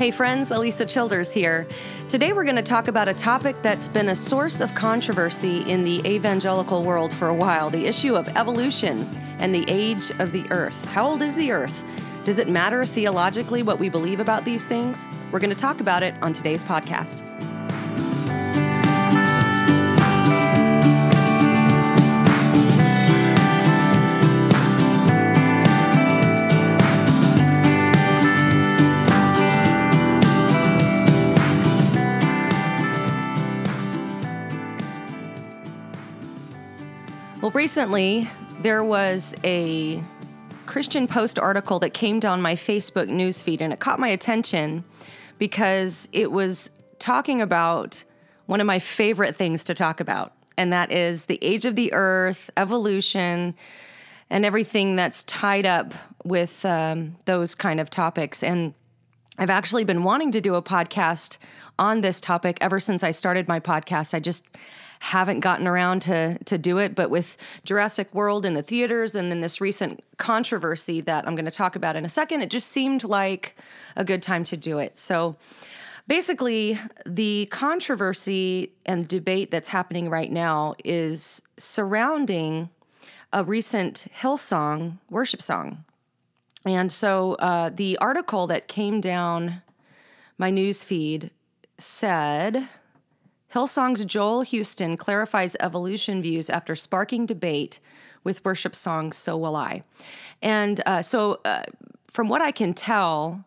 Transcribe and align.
Hey 0.00 0.10
friends, 0.10 0.50
Alisa 0.50 0.88
Childers 0.88 1.30
here. 1.30 1.68
Today 2.08 2.32
we're 2.32 2.44
going 2.44 2.56
to 2.56 2.62
talk 2.62 2.88
about 2.88 3.06
a 3.06 3.12
topic 3.12 3.54
that's 3.60 3.86
been 3.86 4.08
a 4.08 4.16
source 4.16 4.62
of 4.62 4.74
controversy 4.74 5.58
in 5.70 5.82
the 5.82 6.00
evangelical 6.08 6.82
world 6.82 7.12
for 7.12 7.28
a 7.28 7.34
while 7.34 7.68
the 7.68 7.84
issue 7.84 8.16
of 8.16 8.26
evolution 8.30 9.02
and 9.40 9.54
the 9.54 9.62
age 9.68 10.10
of 10.12 10.32
the 10.32 10.50
earth. 10.50 10.86
How 10.86 11.06
old 11.06 11.20
is 11.20 11.36
the 11.36 11.52
earth? 11.52 11.84
Does 12.24 12.38
it 12.38 12.48
matter 12.48 12.86
theologically 12.86 13.62
what 13.62 13.78
we 13.78 13.90
believe 13.90 14.20
about 14.20 14.46
these 14.46 14.66
things? 14.66 15.06
We're 15.32 15.38
going 15.38 15.50
to 15.50 15.54
talk 15.54 15.80
about 15.80 16.02
it 16.02 16.14
on 16.22 16.32
today's 16.32 16.64
podcast. 16.64 17.20
Well, 37.50 37.56
recently 37.56 38.28
there 38.60 38.84
was 38.84 39.34
a 39.42 40.00
Christian 40.66 41.08
Post 41.08 41.36
article 41.36 41.80
that 41.80 41.92
came 41.92 42.20
down 42.20 42.40
my 42.40 42.54
Facebook 42.54 43.08
newsfeed, 43.08 43.60
and 43.60 43.72
it 43.72 43.80
caught 43.80 43.98
my 43.98 44.06
attention 44.06 44.84
because 45.36 46.08
it 46.12 46.30
was 46.30 46.70
talking 47.00 47.42
about 47.42 48.04
one 48.46 48.60
of 48.60 48.68
my 48.68 48.78
favorite 48.78 49.34
things 49.34 49.64
to 49.64 49.74
talk 49.74 49.98
about, 49.98 50.32
and 50.56 50.72
that 50.72 50.92
is 50.92 51.24
the 51.24 51.40
age 51.42 51.64
of 51.64 51.74
the 51.74 51.92
earth, 51.92 52.50
evolution, 52.56 53.56
and 54.30 54.44
everything 54.46 54.94
that's 54.94 55.24
tied 55.24 55.66
up 55.66 55.92
with 56.22 56.64
um, 56.64 57.16
those 57.24 57.56
kind 57.56 57.80
of 57.80 57.90
topics. 57.90 58.44
And 58.44 58.74
I've 59.38 59.50
actually 59.50 59.82
been 59.82 60.04
wanting 60.04 60.30
to 60.32 60.40
do 60.40 60.54
a 60.54 60.62
podcast 60.62 61.38
on 61.80 62.02
this 62.02 62.20
topic 62.20 62.58
ever 62.60 62.78
since 62.78 63.02
I 63.02 63.10
started 63.10 63.48
my 63.48 63.58
podcast. 63.58 64.14
I 64.14 64.20
just 64.20 64.46
haven't 65.00 65.40
gotten 65.40 65.66
around 65.66 66.02
to 66.02 66.38
to 66.44 66.58
do 66.58 66.78
it, 66.78 66.94
but 66.94 67.10
with 67.10 67.36
Jurassic 67.64 68.14
World 68.14 68.44
in 68.44 68.54
the 68.54 68.62
theaters 68.62 69.14
and 69.14 69.30
then 69.30 69.40
this 69.40 69.60
recent 69.60 70.04
controversy 70.18 71.00
that 71.00 71.26
I'm 71.26 71.34
going 71.34 71.46
to 71.46 71.50
talk 71.50 71.74
about 71.74 71.96
in 71.96 72.04
a 72.04 72.08
second, 72.08 72.42
it 72.42 72.50
just 72.50 72.68
seemed 72.68 73.02
like 73.02 73.56
a 73.96 74.04
good 74.04 74.22
time 74.22 74.44
to 74.44 74.56
do 74.58 74.78
it. 74.78 74.98
So 74.98 75.36
basically, 76.06 76.78
the 77.06 77.48
controversy 77.50 78.72
and 78.84 79.08
debate 79.08 79.50
that's 79.50 79.70
happening 79.70 80.10
right 80.10 80.30
now 80.30 80.74
is 80.84 81.40
surrounding 81.56 82.68
a 83.32 83.42
recent 83.42 84.06
Hillsong 84.20 84.98
worship 85.08 85.40
song. 85.40 85.84
And 86.66 86.92
so 86.92 87.34
uh, 87.34 87.70
the 87.70 87.96
article 87.98 88.46
that 88.48 88.68
came 88.68 89.00
down 89.00 89.62
my 90.36 90.50
news 90.50 90.84
feed 90.84 91.30
said 91.78 92.68
Hillsong's 93.52 94.04
Joel 94.04 94.42
Houston 94.42 94.96
clarifies 94.96 95.56
evolution 95.60 96.22
views 96.22 96.48
after 96.48 96.76
sparking 96.76 97.26
debate 97.26 97.80
with 98.22 98.44
worship 98.44 98.76
song 98.76 99.12
So 99.12 99.36
Will 99.36 99.56
I. 99.56 99.82
And 100.40 100.80
uh, 100.86 101.02
so, 101.02 101.40
uh, 101.44 101.64
from 102.06 102.28
what 102.28 102.42
I 102.42 102.50
can 102.52 102.74
tell, 102.74 103.44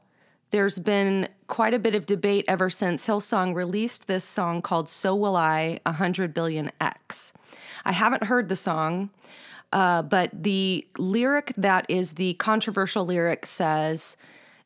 there's 0.51 0.79
been 0.79 1.27
quite 1.47 1.73
a 1.73 1.79
bit 1.79 1.95
of 1.95 2.05
debate 2.05 2.45
ever 2.47 2.69
since 2.69 3.07
Hillsong 3.07 3.55
released 3.55 4.07
this 4.07 4.23
song 4.23 4.61
called 4.61 4.87
So 4.87 5.15
Will 5.15 5.35
I 5.35 5.79
100 5.85 6.33
Billion 6.33 6.71
X. 6.79 7.33
I 7.85 7.91
haven't 7.91 8.25
heard 8.25 8.49
the 8.49 8.55
song, 8.55 9.09
uh, 9.71 10.03
but 10.03 10.29
the 10.43 10.87
lyric 10.97 11.53
that 11.57 11.85
is 11.89 12.13
the 12.13 12.35
controversial 12.35 13.05
lyric 13.05 13.45
says, 13.45 14.15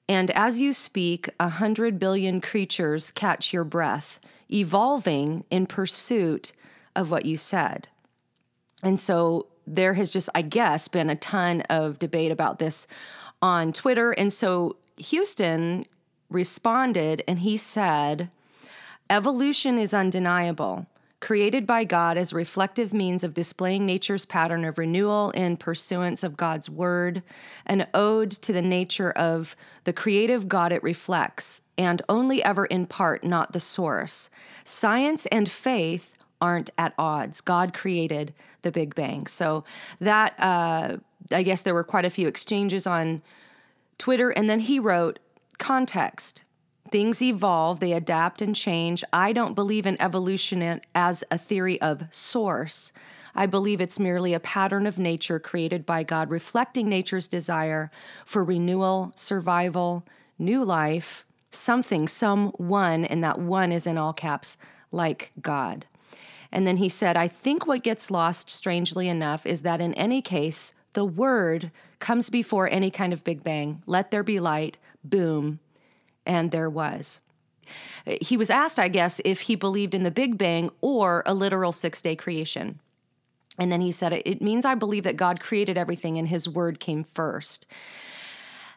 And 0.09 0.31
as 0.31 0.59
you 0.59 0.73
speak, 0.73 1.29
a 1.39 1.49
hundred 1.49 1.99
billion 1.99 2.39
creatures 2.41 3.11
catch 3.11 3.51
your 3.51 3.63
breath 3.63 4.19
evolving 4.51 5.43
in 5.51 5.67
pursuit 5.67 6.53
of 6.95 7.11
what 7.11 7.25
you 7.25 7.35
said. 7.35 7.89
And 8.81 8.99
so 8.99 9.47
there 9.65 9.95
has 9.95 10.11
just, 10.11 10.29
I 10.33 10.41
guess, 10.41 10.87
been 10.87 11.09
a 11.09 11.15
ton 11.15 11.61
of 11.63 11.99
debate 11.99 12.31
about 12.31 12.59
this 12.59 12.87
on 13.41 13.73
Twitter. 13.73 14.11
And 14.11 14.31
so 14.31 14.77
Houston 14.97 15.85
responded 16.29 17.23
and 17.27 17.39
he 17.39 17.57
said, 17.57 18.29
Evolution 19.09 19.77
is 19.77 19.93
undeniable. 19.93 20.85
Created 21.19 21.65
by 21.65 21.83
God 21.83 22.15
as 22.15 22.31
reflective 22.31 22.93
means 22.93 23.23
of 23.23 23.33
displaying 23.33 23.87
nature's 23.87 24.25
pattern 24.25 24.63
of 24.63 24.77
renewal 24.77 25.31
in 25.31 25.57
pursuance 25.57 26.23
of 26.23 26.37
God's 26.37 26.69
word, 26.69 27.23
an 27.65 27.87
ode 27.93 28.29
to 28.31 28.53
the 28.53 28.61
nature 28.61 29.11
of 29.11 29.55
the 29.83 29.93
creative 29.93 30.47
God 30.47 30.71
it 30.71 30.83
reflects, 30.83 31.61
and 31.75 32.03
only 32.07 32.43
ever 32.43 32.65
in 32.65 32.85
part, 32.85 33.23
not 33.23 33.51
the 33.51 33.59
source. 33.59 34.29
Science 34.63 35.25
and 35.27 35.49
faith 35.49 36.13
aren't 36.39 36.69
at 36.77 36.93
odds. 36.99 37.41
God 37.41 37.73
created 37.73 38.33
the 38.61 38.71
Big 38.71 38.93
Bang. 38.93 39.25
So 39.25 39.63
that, 39.99 40.39
uh, 40.39 40.97
I 41.31 41.41
guess 41.41 41.63
there 41.63 41.73
were 41.73 41.83
quite 41.83 42.05
a 42.05 42.11
few 42.11 42.27
exchanges 42.27 42.85
on 42.85 43.23
Twitter. 43.97 44.29
And 44.29 44.47
then 44.47 44.59
he 44.59 44.79
wrote, 44.79 45.17
context. 45.57 46.43
Things 46.91 47.21
evolve, 47.21 47.79
they 47.79 47.93
adapt 47.93 48.41
and 48.41 48.55
change. 48.55 49.03
I 49.11 49.33
don't 49.33 49.55
believe 49.55 49.85
in 49.85 49.99
evolution 50.01 50.81
as 50.95 51.23
a 51.29 51.37
theory 51.37 51.79
of 51.81 52.03
source. 52.09 52.91
I 53.35 53.45
believe 53.45 53.81
it's 53.81 53.99
merely 53.99 54.33
a 54.33 54.39
pattern 54.39 54.87
of 54.87 54.97
nature 54.97 55.39
created 55.39 55.85
by 55.85 56.03
God, 56.03 56.29
reflecting 56.29 56.89
nature's 56.89 57.27
desire 57.27 57.91
for 58.25 58.43
renewal, 58.43 59.11
survival, 59.15 60.05
new 60.39 60.63
life, 60.63 61.25
something, 61.51 62.07
someone, 62.07 63.05
and 63.05 63.23
that 63.23 63.39
one 63.39 63.71
is 63.71 63.85
in 63.85 63.97
all 63.97 64.13
caps, 64.13 64.57
like 64.91 65.31
God. 65.41 65.85
And 66.51 66.65
then 66.65 66.77
he 66.77 66.89
said, 66.89 67.17
I 67.17 67.27
think 67.27 67.67
what 67.67 67.83
gets 67.83 68.09
lost, 68.09 68.49
strangely 68.49 69.07
enough, 69.07 69.45
is 69.45 69.61
that 69.63 69.81
in 69.81 69.93
any 69.95 70.21
case, 70.21 70.73
the 70.93 71.05
word 71.05 71.71
comes 71.99 72.29
before 72.29 72.69
any 72.69 72.89
kind 72.89 73.13
of 73.13 73.23
Big 73.23 73.43
Bang. 73.43 73.83
Let 73.85 74.09
there 74.09 74.23
be 74.23 74.39
light, 74.39 74.77
boom, 75.03 75.59
and 76.27 76.51
there 76.51 76.69
was. 76.69 77.21
he 78.21 78.37
was 78.37 78.49
asked, 78.49 78.79
I 78.79 78.87
guess, 78.87 79.19
if 79.25 79.41
he 79.41 79.55
believed 79.55 79.95
in 79.95 80.03
the 80.03 80.11
Big 80.11 80.37
Bang 80.37 80.69
or 80.81 81.23
a 81.25 81.33
literal 81.33 81.71
six 81.71 82.01
day 82.01 82.15
creation. 82.15 82.79
And 83.57 83.71
then 83.71 83.81
he 83.81 83.91
said, 83.91 84.13
It 84.13 84.41
means 84.41 84.65
I 84.65 84.75
believe 84.75 85.03
that 85.03 85.17
God 85.17 85.39
created 85.39 85.77
everything 85.77 86.17
and 86.17 86.27
his 86.27 86.47
word 86.47 86.79
came 86.79 87.03
first. 87.03 87.65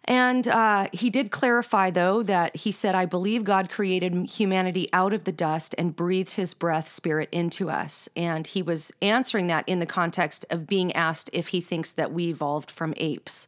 And 0.04 0.48
uh, 0.48 0.88
he 0.92 1.10
did 1.10 1.30
clarify, 1.30 1.90
though, 1.90 2.22
that 2.22 2.56
he 2.56 2.72
said, 2.72 2.94
I 2.94 3.04
believe 3.04 3.44
God 3.44 3.70
created 3.70 4.14
humanity 4.30 4.88
out 4.92 5.12
of 5.12 5.24
the 5.24 5.32
dust 5.32 5.74
and 5.76 5.94
breathed 5.94 6.32
his 6.32 6.54
breath 6.54 6.88
spirit 6.88 7.28
into 7.30 7.70
us. 7.70 8.08
And 8.16 8.46
he 8.46 8.62
was 8.62 8.92
answering 9.02 9.46
that 9.48 9.68
in 9.68 9.78
the 9.78 9.86
context 9.86 10.46
of 10.50 10.66
being 10.66 10.92
asked 10.94 11.28
if 11.32 11.48
he 11.48 11.60
thinks 11.60 11.92
that 11.92 12.12
we 12.12 12.28
evolved 12.28 12.70
from 12.70 12.94
apes. 12.96 13.46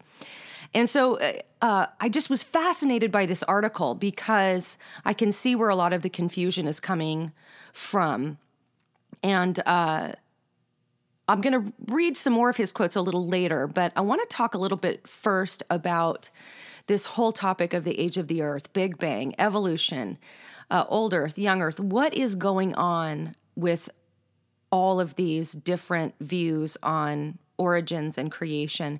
And 0.74 0.88
so 0.88 1.18
uh, 1.18 1.32
uh, 1.60 1.86
I 2.00 2.08
just 2.08 2.30
was 2.30 2.42
fascinated 2.42 3.12
by 3.12 3.26
this 3.26 3.42
article 3.42 3.94
because 3.94 4.78
I 5.04 5.12
can 5.12 5.32
see 5.32 5.54
where 5.54 5.68
a 5.68 5.76
lot 5.76 5.92
of 5.92 6.02
the 6.02 6.10
confusion 6.10 6.66
is 6.66 6.80
coming 6.80 7.32
from. 7.72 8.38
And 9.22 9.60
uh, 9.66 10.12
I'm 11.28 11.40
going 11.40 11.64
to 11.64 11.72
read 11.86 12.16
some 12.16 12.32
more 12.32 12.50
of 12.50 12.56
his 12.56 12.72
quotes 12.72 12.96
a 12.96 13.00
little 13.00 13.26
later, 13.26 13.66
but 13.66 13.92
I 13.94 14.00
want 14.00 14.22
to 14.22 14.34
talk 14.34 14.54
a 14.54 14.58
little 14.58 14.78
bit 14.78 15.06
first 15.06 15.62
about 15.70 16.30
this 16.88 17.06
whole 17.06 17.32
topic 17.32 17.72
of 17.74 17.84
the 17.84 17.98
age 17.98 18.16
of 18.16 18.26
the 18.26 18.42
earth, 18.42 18.72
Big 18.72 18.98
Bang, 18.98 19.34
evolution, 19.38 20.18
uh, 20.70 20.84
old 20.88 21.14
earth, 21.14 21.38
young 21.38 21.62
earth. 21.62 21.78
What 21.78 22.12
is 22.14 22.34
going 22.34 22.74
on 22.74 23.36
with 23.54 23.88
all 24.70 24.98
of 24.98 25.14
these 25.14 25.52
different 25.52 26.14
views 26.20 26.76
on 26.82 27.38
origins 27.56 28.18
and 28.18 28.32
creation? 28.32 28.98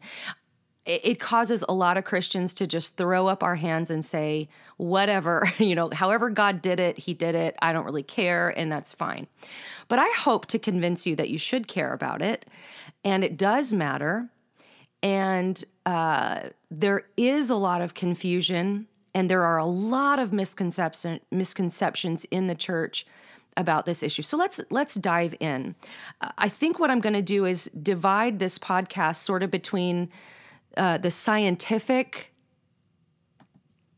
It 0.84 1.20
causes 1.20 1.64
a 1.68 1.72
lot 1.72 1.96
of 1.96 2.04
Christians 2.04 2.54
to 2.54 2.66
just 2.66 2.96
throw 2.96 3.28
up 3.28 3.42
our 3.42 3.54
hands 3.54 3.88
and 3.88 4.04
say, 4.04 4.48
whatever, 4.78 5.48
you 5.58 5.74
know, 5.74 5.90
however 5.92 6.28
God 6.28 6.60
did 6.60 6.80
it, 6.80 6.98
he 6.98 7.14
did 7.14 7.34
it. 7.34 7.56
I 7.62 7.72
don't 7.72 7.84
really 7.84 8.02
care, 8.02 8.48
and 8.48 8.70
that's 8.70 8.92
fine. 8.92 9.28
But 9.88 10.00
I 10.00 10.08
hope 10.18 10.46
to 10.46 10.58
convince 10.58 11.06
you 11.06 11.14
that 11.16 11.28
you 11.28 11.38
should 11.38 11.68
care 11.68 11.92
about 11.92 12.20
it, 12.20 12.46
and 13.04 13.22
it 13.22 13.36
does 13.36 13.72
matter. 13.72 14.28
And 15.04 15.62
uh, 15.86 16.50
there 16.70 17.04
is 17.16 17.50
a 17.50 17.56
lot 17.56 17.80
of 17.80 17.94
confusion, 17.94 18.86
and 19.14 19.28
there 19.30 19.44
are 19.44 19.58
a 19.58 19.66
lot 19.66 20.18
of 20.18 20.32
misconception, 20.32 21.20
misconceptions 21.30 22.24
in 22.26 22.48
the 22.48 22.54
church 22.54 23.06
about 23.56 23.84
this 23.84 24.02
issue. 24.02 24.22
So 24.22 24.36
let's 24.36 24.60
let's 24.70 24.94
dive 24.94 25.34
in. 25.38 25.74
I 26.38 26.48
think 26.48 26.78
what 26.78 26.90
I'm 26.90 27.00
going 27.00 27.12
to 27.12 27.22
do 27.22 27.44
is 27.44 27.70
divide 27.80 28.38
this 28.38 28.58
podcast 28.58 29.16
sort 29.16 29.42
of 29.42 29.50
between 29.50 30.08
uh, 30.76 30.98
the 30.98 31.10
scientific 31.10 32.32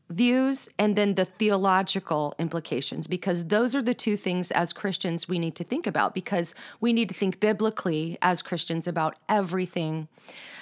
views 0.09 0.69
and 0.77 0.95
then 0.95 1.15
the 1.15 1.25
theological 1.25 2.35
implications 2.37 3.07
because 3.07 3.45
those 3.45 3.73
are 3.73 3.81
the 3.81 3.93
two 3.93 4.15
things 4.15 4.51
as 4.51 4.71
Christians 4.71 5.27
we 5.27 5.39
need 5.39 5.55
to 5.55 5.63
think 5.63 5.87
about 5.87 6.13
because 6.13 6.53
we 6.79 6.93
need 6.93 7.09
to 7.09 7.15
think 7.15 7.39
biblically 7.39 8.17
as 8.21 8.41
Christians 8.41 8.87
about 8.87 9.15
everything 9.27 10.07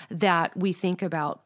that 0.09 0.55
we 0.55 0.71
think 0.71 1.01
about. 1.01 1.41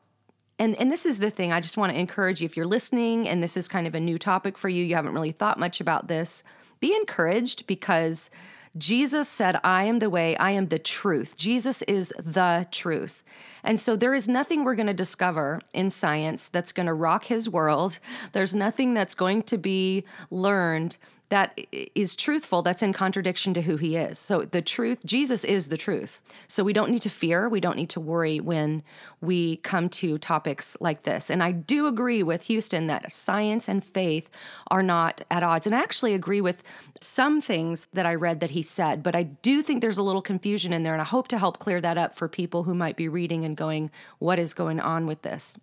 And 0.59 0.75
and 0.79 0.91
this 0.91 1.05
is 1.05 1.19
the 1.19 1.31
thing 1.31 1.51
I 1.51 1.59
just 1.59 1.77
want 1.77 1.91
to 1.91 1.99
encourage 1.99 2.41
you 2.41 2.45
if 2.45 2.55
you're 2.55 2.65
listening 2.67 3.27
and 3.27 3.41
this 3.41 3.57
is 3.57 3.67
kind 3.67 3.87
of 3.87 3.95
a 3.95 3.99
new 3.99 4.17
topic 4.17 4.57
for 4.57 4.69
you 4.69 4.83
you 4.83 4.95
haven't 4.95 5.13
really 5.13 5.31
thought 5.31 5.59
much 5.59 5.81
about 5.81 6.07
this 6.07 6.43
be 6.79 6.95
encouraged 6.95 7.65
because 7.67 8.29
Jesus 8.77 9.27
said, 9.27 9.59
I 9.63 9.85
am 9.85 9.99
the 9.99 10.09
way, 10.09 10.35
I 10.37 10.51
am 10.51 10.67
the 10.67 10.79
truth. 10.79 11.35
Jesus 11.35 11.81
is 11.83 12.13
the 12.17 12.67
truth. 12.71 13.23
And 13.63 13.79
so 13.79 13.95
there 13.95 14.13
is 14.13 14.29
nothing 14.29 14.63
we're 14.63 14.75
going 14.75 14.87
to 14.87 14.93
discover 14.93 15.61
in 15.73 15.89
science 15.89 16.49
that's 16.49 16.71
going 16.71 16.85
to 16.87 16.93
rock 16.93 17.25
his 17.25 17.49
world. 17.49 17.99
There's 18.31 18.55
nothing 18.55 18.93
that's 18.93 19.15
going 19.15 19.43
to 19.43 19.57
be 19.57 20.05
learned 20.29 20.97
that 21.29 21.59
is 21.71 22.15
truthful 22.15 22.61
that's 22.61 22.81
in 22.81 22.93
contradiction 22.93 23.53
to 23.53 23.61
who 23.63 23.75
he 23.75 23.97
is. 23.97 24.17
So 24.17 24.43
the 24.43 24.61
truth, 24.61 25.05
Jesus 25.05 25.43
is 25.43 25.67
the 25.67 25.75
truth. 25.75 26.21
So 26.47 26.63
we 26.63 26.71
don't 26.71 26.89
need 26.89 27.01
to 27.01 27.09
fear, 27.09 27.49
we 27.49 27.59
don't 27.59 27.75
need 27.75 27.89
to 27.89 27.99
worry 27.99 28.39
when 28.39 28.81
we 29.19 29.57
come 29.57 29.89
to 29.89 30.17
topics 30.17 30.77
like 30.79 31.03
this. 31.03 31.29
And 31.29 31.43
I 31.43 31.51
do 31.51 31.87
agree 31.87 32.23
with 32.23 32.43
Houston 32.43 32.87
that 32.87 33.11
science 33.11 33.67
and 33.67 33.83
faith 33.83 34.29
are 34.71 34.83
not 34.83 35.21
at 35.29 35.43
odds. 35.43 35.65
And 35.65 35.75
I 35.75 35.79
actually 35.79 36.13
agree 36.13 36.39
with 36.39 36.63
some 37.01 37.41
things 37.41 37.87
that 37.91 38.05
I 38.05 38.15
read 38.15 38.39
that 38.39 38.51
he 38.51 38.61
said, 38.61 39.03
but 39.03 39.15
I 39.15 39.23
do 39.23 39.61
think 39.61 39.81
there's 39.81 39.97
a 39.97 40.03
little 40.03 40.21
confusion 40.21 40.71
in 40.71 40.83
there 40.83 40.93
and 40.93 41.01
I 41.01 41.05
hope 41.05 41.27
to 41.29 41.37
help 41.37 41.59
clear 41.59 41.81
that 41.81 41.97
up 41.97 42.15
for 42.15 42.29
people 42.29 42.63
who 42.63 42.73
might 42.73 42.95
be 42.95 43.09
reading 43.09 43.43
and 43.43 43.57
going, 43.57 43.91
what 44.19 44.39
is 44.39 44.53
going 44.53 44.79
on 44.79 45.05
with 45.05 45.23
this? 45.23 45.57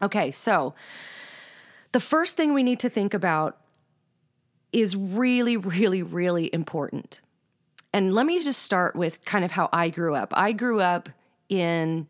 Okay, 0.00 0.30
so 0.30 0.74
the 1.92 2.00
first 2.00 2.36
thing 2.36 2.54
we 2.54 2.62
need 2.62 2.80
to 2.80 2.88
think 2.88 3.12
about 3.12 3.58
is 4.72 4.96
really, 4.96 5.56
really, 5.56 6.02
really 6.02 6.52
important. 6.52 7.20
And 7.92 8.14
let 8.14 8.26
me 8.26 8.38
just 8.38 8.62
start 8.62 8.94
with 8.94 9.24
kind 9.24 9.44
of 9.44 9.50
how 9.50 9.68
I 9.72 9.88
grew 9.88 10.14
up. 10.14 10.32
I 10.36 10.52
grew 10.52 10.80
up 10.80 11.08
in 11.48 12.06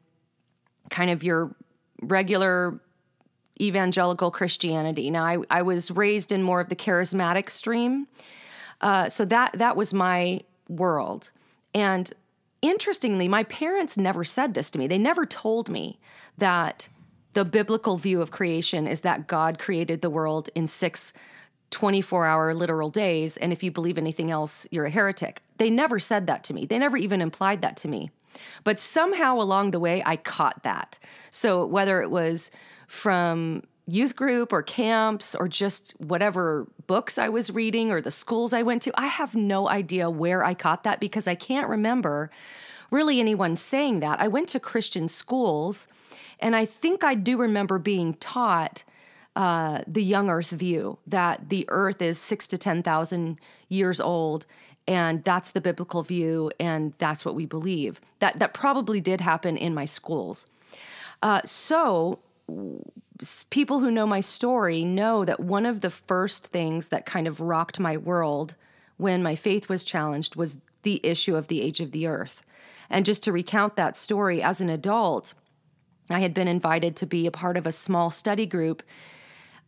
kind 0.90 1.10
of 1.10 1.22
your 1.22 1.54
regular 2.02 2.80
evangelical 3.60 4.30
Christianity. 4.30 5.10
Now, 5.10 5.24
I, 5.24 5.38
I 5.50 5.62
was 5.62 5.90
raised 5.90 6.32
in 6.32 6.42
more 6.42 6.60
of 6.60 6.68
the 6.68 6.76
charismatic 6.76 7.50
stream. 7.50 8.06
Uh, 8.80 9.08
so 9.08 9.24
that 9.24 9.52
that 9.54 9.76
was 9.76 9.94
my 9.94 10.42
world. 10.68 11.30
And 11.72 12.12
interestingly, 12.62 13.28
my 13.28 13.44
parents 13.44 13.96
never 13.96 14.24
said 14.24 14.54
this 14.54 14.70
to 14.72 14.78
me. 14.78 14.86
They 14.86 14.98
never 14.98 15.24
told 15.24 15.68
me 15.68 15.98
that 16.36 16.88
the 17.32 17.44
biblical 17.44 17.96
view 17.96 18.20
of 18.22 18.30
creation 18.30 18.86
is 18.86 19.02
that 19.02 19.26
God 19.26 19.58
created 19.58 20.00
the 20.00 20.10
world 20.10 20.48
in 20.54 20.66
six 20.66 21.12
24 21.70 22.26
hour 22.26 22.54
literal 22.54 22.90
days, 22.90 23.36
and 23.36 23.52
if 23.52 23.62
you 23.62 23.70
believe 23.70 23.98
anything 23.98 24.30
else, 24.30 24.66
you're 24.70 24.86
a 24.86 24.90
heretic. 24.90 25.42
They 25.58 25.70
never 25.70 25.98
said 25.98 26.26
that 26.26 26.44
to 26.44 26.54
me. 26.54 26.66
They 26.66 26.78
never 26.78 26.96
even 26.96 27.20
implied 27.20 27.62
that 27.62 27.76
to 27.78 27.88
me. 27.88 28.10
But 28.64 28.80
somehow 28.80 29.40
along 29.40 29.70
the 29.70 29.80
way, 29.80 30.02
I 30.04 30.16
caught 30.16 30.62
that. 30.62 30.98
So 31.30 31.64
whether 31.64 32.02
it 32.02 32.10
was 32.10 32.50
from 32.86 33.62
youth 33.86 34.16
group 34.16 34.52
or 34.52 34.62
camps 34.62 35.34
or 35.34 35.48
just 35.48 35.92
whatever 35.98 36.66
books 36.86 37.18
I 37.18 37.28
was 37.28 37.52
reading 37.52 37.92
or 37.92 38.00
the 38.00 38.10
schools 38.10 38.52
I 38.52 38.62
went 38.62 38.82
to, 38.82 38.92
I 38.94 39.06
have 39.06 39.34
no 39.34 39.68
idea 39.68 40.10
where 40.10 40.44
I 40.44 40.54
caught 40.54 40.84
that 40.84 41.00
because 41.00 41.26
I 41.26 41.34
can't 41.34 41.68
remember 41.68 42.30
really 42.90 43.20
anyone 43.20 43.56
saying 43.56 44.00
that. 44.00 44.20
I 44.20 44.28
went 44.28 44.48
to 44.50 44.60
Christian 44.60 45.08
schools, 45.08 45.88
and 46.40 46.54
I 46.54 46.64
think 46.64 47.02
I 47.02 47.14
do 47.14 47.36
remember 47.36 47.78
being 47.78 48.14
taught 48.14 48.84
uh, 49.36 49.82
the 49.86 50.02
young 50.02 50.30
Earth 50.30 50.50
view 50.50 50.98
that 51.06 51.50
the 51.50 51.64
Earth 51.68 52.02
is 52.02 52.18
six 52.18 52.48
to 52.48 52.58
ten 52.58 52.82
thousand 52.82 53.38
years 53.68 54.00
old, 54.00 54.46
and 54.88 55.22
that's 55.24 55.50
the 55.52 55.60
biblical 55.60 56.02
view, 56.02 56.50
and 56.58 56.94
that's 56.98 57.24
what 57.24 57.34
we 57.34 57.46
believe. 57.46 58.00
That 58.18 58.38
that 58.38 58.54
probably 58.54 59.00
did 59.00 59.20
happen 59.20 59.56
in 59.56 59.74
my 59.74 59.84
schools. 59.84 60.46
Uh, 61.22 61.42
so 61.44 62.18
people 63.50 63.80
who 63.80 63.90
know 63.90 64.06
my 64.06 64.20
story 64.20 64.84
know 64.84 65.24
that 65.24 65.40
one 65.40 65.66
of 65.66 65.80
the 65.80 65.90
first 65.90 66.46
things 66.48 66.88
that 66.88 67.06
kind 67.06 67.26
of 67.26 67.40
rocked 67.40 67.78
my 67.78 67.96
world 67.96 68.54
when 68.96 69.22
my 69.22 69.34
faith 69.34 69.68
was 69.68 69.84
challenged 69.84 70.36
was 70.36 70.56
the 70.82 71.00
issue 71.02 71.36
of 71.36 71.48
the 71.48 71.62
age 71.62 71.80
of 71.80 71.92
the 71.92 72.06
earth. 72.06 72.42
And 72.88 73.04
just 73.04 73.22
to 73.24 73.32
recount 73.32 73.76
that 73.76 73.96
story, 73.96 74.42
as 74.42 74.60
an 74.60 74.70
adult, 74.70 75.34
I 76.08 76.20
had 76.20 76.32
been 76.32 76.48
invited 76.48 76.94
to 76.96 77.06
be 77.06 77.26
a 77.26 77.32
part 77.32 77.56
of 77.56 77.66
a 77.66 77.72
small 77.72 78.10
study 78.10 78.46
group 78.46 78.82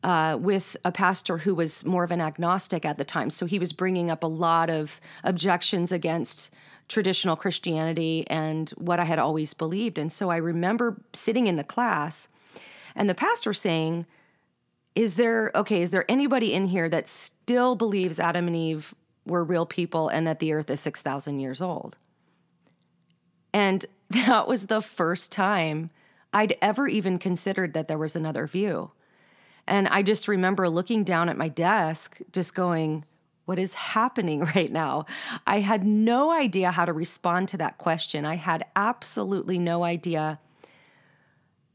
uh, 0.04 0.38
with 0.40 0.76
a 0.84 0.92
pastor 0.92 1.38
who 1.38 1.54
was 1.54 1.84
more 1.84 2.04
of 2.04 2.10
an 2.10 2.20
agnostic 2.20 2.84
at 2.84 2.98
the 2.98 3.04
time. 3.04 3.30
So 3.30 3.46
he 3.46 3.58
was 3.58 3.72
bringing 3.72 4.10
up 4.10 4.22
a 4.22 4.28
lot 4.28 4.70
of 4.70 5.00
objections 5.24 5.90
against 5.90 6.50
traditional 6.88 7.36
Christianity 7.36 8.24
and 8.28 8.70
what 8.70 9.00
I 9.00 9.04
had 9.04 9.18
always 9.18 9.54
believed. 9.54 9.98
And 9.98 10.12
so 10.12 10.30
I 10.30 10.36
remember 10.36 11.00
sitting 11.12 11.46
in 11.46 11.56
the 11.56 11.64
class 11.64 12.28
and 12.94 13.08
the 13.08 13.14
pastor 13.14 13.52
saying, 13.52 14.06
Is 14.94 15.16
there, 15.16 15.50
okay, 15.54 15.82
is 15.82 15.90
there 15.90 16.10
anybody 16.10 16.54
in 16.54 16.68
here 16.68 16.88
that 16.88 17.08
still 17.08 17.74
believes 17.74 18.18
Adam 18.18 18.46
and 18.46 18.56
Eve 18.56 18.94
were 19.26 19.44
real 19.44 19.66
people 19.66 20.08
and 20.08 20.26
that 20.26 20.38
the 20.38 20.52
earth 20.52 20.70
is 20.70 20.80
6,000 20.80 21.40
years 21.40 21.60
old? 21.60 21.96
And 23.52 23.84
that 24.10 24.48
was 24.48 24.66
the 24.66 24.80
first 24.80 25.30
time 25.32 25.90
I'd 26.32 26.56
ever 26.62 26.88
even 26.88 27.18
considered 27.18 27.74
that 27.74 27.88
there 27.88 27.98
was 27.98 28.16
another 28.16 28.46
view. 28.46 28.92
And 29.68 29.86
I 29.88 30.02
just 30.02 30.26
remember 30.26 30.68
looking 30.68 31.04
down 31.04 31.28
at 31.28 31.36
my 31.36 31.48
desk, 31.48 32.18
just 32.32 32.54
going, 32.54 33.04
What 33.44 33.58
is 33.58 33.74
happening 33.74 34.44
right 34.56 34.72
now? 34.72 35.06
I 35.46 35.60
had 35.60 35.84
no 35.84 36.32
idea 36.32 36.72
how 36.72 36.84
to 36.84 36.92
respond 36.92 37.48
to 37.48 37.56
that 37.58 37.78
question. 37.78 38.24
I 38.24 38.36
had 38.36 38.64
absolutely 38.74 39.58
no 39.58 39.84
idea 39.84 40.40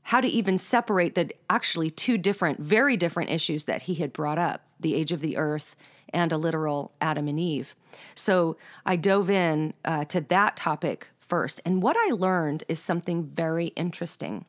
how 0.08 0.20
to 0.20 0.28
even 0.28 0.58
separate 0.58 1.16
the 1.16 1.32
actually 1.50 1.90
two 1.90 2.18
different, 2.18 2.60
very 2.60 2.98
different 2.98 3.30
issues 3.30 3.64
that 3.66 3.84
he 3.84 3.96
had 3.96 4.12
brought 4.12 4.38
up 4.38 4.66
the 4.80 4.96
age 4.96 5.14
of 5.14 5.22
the 5.22 5.38
earth 5.38 5.78
and 6.10 6.32
a 6.32 6.38
literal 6.38 6.92
Adam 7.00 7.28
and 7.28 7.40
Eve. 7.40 7.74
So 8.14 8.58
I 8.86 8.98
dove 8.98 9.30
in 9.30 9.74
uh, 9.86 10.04
to 10.06 10.20
that 10.20 10.58
topic 10.58 11.08
first. 11.20 11.62
And 11.64 11.82
what 11.82 11.96
I 11.98 12.12
learned 12.14 12.64
is 12.68 12.80
something 12.80 13.24
very 13.24 13.68
interesting. 13.68 14.46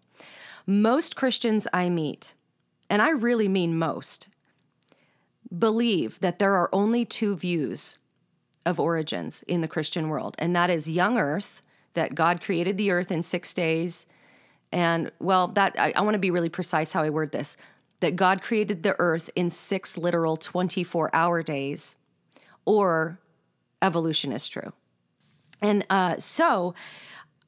Most 0.67 1.15
Christians 1.15 1.69
I 1.73 1.89
meet 1.89 2.35
and 2.95 3.03
I 3.03 3.11
really 3.11 3.49
mean 3.49 3.77
most, 3.77 4.29
believe 5.59 6.21
that 6.21 6.39
there 6.39 6.55
are 6.55 6.69
only 6.73 7.05
two 7.05 7.35
views 7.35 7.99
of 8.65 8.79
origins 8.79 9.43
in 9.49 9.63
the 9.63 9.67
Christian 9.67 10.09
world, 10.09 10.37
and 10.39 10.55
that 10.55 10.71
is 10.71 10.89
young 10.89 11.19
earth, 11.19 11.65
that 11.95 12.15
God 12.15 12.41
created 12.41 12.77
the 12.77 12.93
earth 12.93 13.11
in 13.11 13.25
six 13.25 13.53
days. 13.53 14.07
And 14.71 15.11
well, 15.19 15.49
that 15.49 15.75
I, 15.77 15.93
I 15.97 16.03
want 16.03 16.15
to 16.15 16.21
be 16.21 16.31
really 16.31 16.49
precise 16.49 16.93
how 16.93 17.03
I 17.03 17.11
word 17.11 17.33
this 17.33 17.57
that 17.99 18.15
God 18.15 18.43
created 18.43 18.85
the 18.85 18.95
earth 19.01 19.29
in 19.35 19.51
six 19.51 19.99
literal 19.99 20.37
24 20.37 21.11
hour 21.13 21.43
days, 21.43 21.97
or 22.65 23.19
evolution 23.83 24.31
is 24.31 24.47
true. 24.47 24.73
And 25.61 25.85
uh, 25.91 26.19
so 26.19 26.77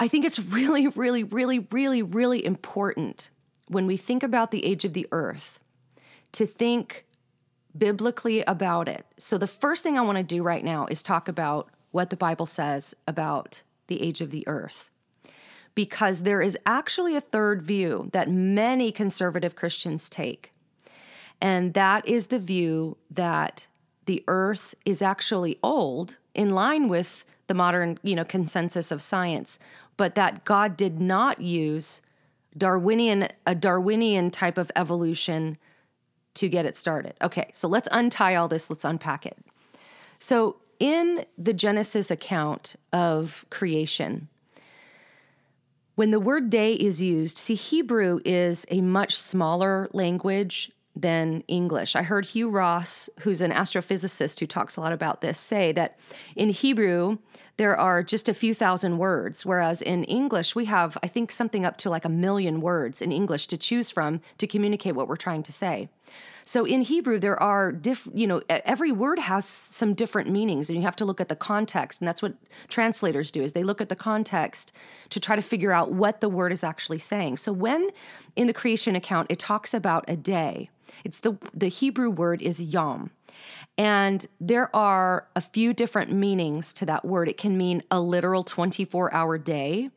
I 0.00 0.08
think 0.08 0.24
it's 0.24 0.40
really, 0.40 0.88
really, 0.88 1.22
really, 1.22 1.60
really, 1.70 2.02
really 2.02 2.44
important 2.44 3.30
when 3.68 3.86
we 3.86 3.96
think 3.96 4.22
about 4.22 4.50
the 4.50 4.64
age 4.64 4.84
of 4.84 4.92
the 4.92 5.08
earth 5.12 5.60
to 6.32 6.46
think 6.46 7.04
biblically 7.76 8.42
about 8.42 8.88
it. 8.88 9.06
So, 9.18 9.38
the 9.38 9.46
first 9.46 9.82
thing 9.82 9.98
I 9.98 10.02
want 10.02 10.18
to 10.18 10.24
do 10.24 10.42
right 10.42 10.64
now 10.64 10.86
is 10.86 11.02
talk 11.02 11.28
about 11.28 11.68
what 11.90 12.10
the 12.10 12.16
Bible 12.16 12.46
says 12.46 12.94
about 13.06 13.62
the 13.86 14.02
age 14.02 14.20
of 14.20 14.30
the 14.30 14.46
earth. 14.46 14.90
Because 15.74 16.22
there 16.22 16.40
is 16.40 16.56
actually 16.64 17.16
a 17.16 17.20
third 17.20 17.62
view 17.62 18.08
that 18.12 18.30
many 18.30 18.90
conservative 18.90 19.56
Christians 19.56 20.08
take. 20.08 20.52
And 21.40 21.74
that 21.74 22.06
is 22.08 22.26
the 22.26 22.38
view 22.38 22.96
that 23.10 23.66
the 24.06 24.24
earth 24.26 24.74
is 24.84 25.02
actually 25.02 25.58
old 25.62 26.16
in 26.34 26.50
line 26.50 26.88
with 26.88 27.24
the 27.46 27.54
modern, 27.54 27.98
you 28.02 28.14
know, 28.14 28.24
consensus 28.24 28.90
of 28.90 29.02
science, 29.02 29.58
but 29.96 30.14
that 30.14 30.44
God 30.44 30.76
did 30.76 31.00
not 31.00 31.40
use 31.40 32.00
Darwinian 32.56 33.28
a 33.46 33.54
Darwinian 33.54 34.30
type 34.30 34.58
of 34.58 34.70
evolution 34.76 35.58
to 36.34 36.48
get 36.48 36.64
it 36.66 36.76
started. 36.76 37.14
Okay, 37.22 37.50
so 37.52 37.66
let's 37.68 37.88
untie 37.90 38.34
all 38.34 38.48
this, 38.48 38.70
let's 38.70 38.84
unpack 38.84 39.26
it. 39.26 39.38
So, 40.18 40.56
in 40.78 41.24
the 41.38 41.54
Genesis 41.54 42.10
account 42.10 42.76
of 42.92 43.46
creation, 43.48 44.28
when 45.94 46.10
the 46.10 46.20
word 46.20 46.50
day 46.50 46.74
is 46.74 47.00
used, 47.00 47.38
see, 47.38 47.54
Hebrew 47.54 48.20
is 48.24 48.66
a 48.70 48.82
much 48.82 49.18
smaller 49.18 49.88
language 49.94 50.70
than 50.94 51.42
English. 51.48 51.96
I 51.96 52.02
heard 52.02 52.26
Hugh 52.26 52.50
Ross, 52.50 53.08
who's 53.20 53.40
an 53.40 53.52
astrophysicist 53.52 54.40
who 54.40 54.46
talks 54.46 54.76
a 54.76 54.80
lot 54.82 54.92
about 54.92 55.22
this, 55.22 55.38
say 55.38 55.72
that 55.72 55.98
in 56.34 56.50
Hebrew, 56.50 57.18
there 57.56 57.76
are 57.76 58.02
just 58.02 58.28
a 58.28 58.34
few 58.34 58.54
thousand 58.54 58.98
words, 58.98 59.46
whereas 59.46 59.80
in 59.80 60.04
English, 60.04 60.54
we 60.54 60.66
have, 60.66 60.98
I 61.02 61.08
think, 61.08 61.32
something 61.32 61.64
up 61.64 61.76
to 61.78 61.90
like 61.90 62.04
a 62.04 62.10
million 62.10 62.60
words 62.60 63.00
in 63.00 63.12
English 63.12 63.46
to 63.48 63.56
choose 63.56 63.90
from 63.90 64.20
to 64.38 64.46
communicate 64.46 64.94
what 64.94 65.08
we're 65.08 65.16
trying 65.16 65.42
to 65.44 65.52
say. 65.52 65.88
So 66.44 66.64
in 66.64 66.82
Hebrew, 66.82 67.18
there 67.18 67.42
are 67.42 67.72
diff, 67.72 68.06
you 68.14 68.26
know, 68.26 68.40
every 68.48 68.92
word 68.92 69.18
has 69.18 69.44
some 69.44 69.94
different 69.94 70.30
meanings, 70.30 70.68
and 70.68 70.76
you 70.76 70.84
have 70.84 70.96
to 70.96 71.04
look 71.04 71.20
at 71.20 71.28
the 71.28 71.34
context, 71.34 72.00
and 72.00 72.06
that's 72.06 72.22
what 72.22 72.34
translators 72.68 73.32
do 73.32 73.42
is 73.42 73.52
they 73.52 73.64
look 73.64 73.80
at 73.80 73.88
the 73.88 73.96
context 73.96 74.72
to 75.10 75.18
try 75.18 75.34
to 75.34 75.42
figure 75.42 75.72
out 75.72 75.90
what 75.92 76.20
the 76.20 76.28
word 76.28 76.52
is 76.52 76.62
actually 76.62 76.98
saying. 76.98 77.38
So 77.38 77.52
when 77.52 77.88
in 78.36 78.46
the 78.46 78.52
creation 78.52 78.94
account 78.94 79.28
it 79.30 79.38
talks 79.38 79.74
about 79.74 80.04
a 80.06 80.16
day, 80.16 80.70
it's 81.04 81.20
the 81.20 81.36
the 81.52 81.68
Hebrew 81.68 82.10
word 82.10 82.42
is 82.42 82.60
yom. 82.60 83.10
And 83.78 84.26
there 84.40 84.74
are 84.74 85.28
a 85.36 85.40
few 85.40 85.74
different 85.74 86.12
meanings 86.12 86.72
to 86.74 86.86
that 86.86 87.04
word. 87.04 87.28
It 87.28 87.36
can 87.36 87.58
mean 87.58 87.82
a 87.90 88.00
literal 88.00 88.42
24 88.42 89.12
hour 89.12 89.38
day. 89.38 89.90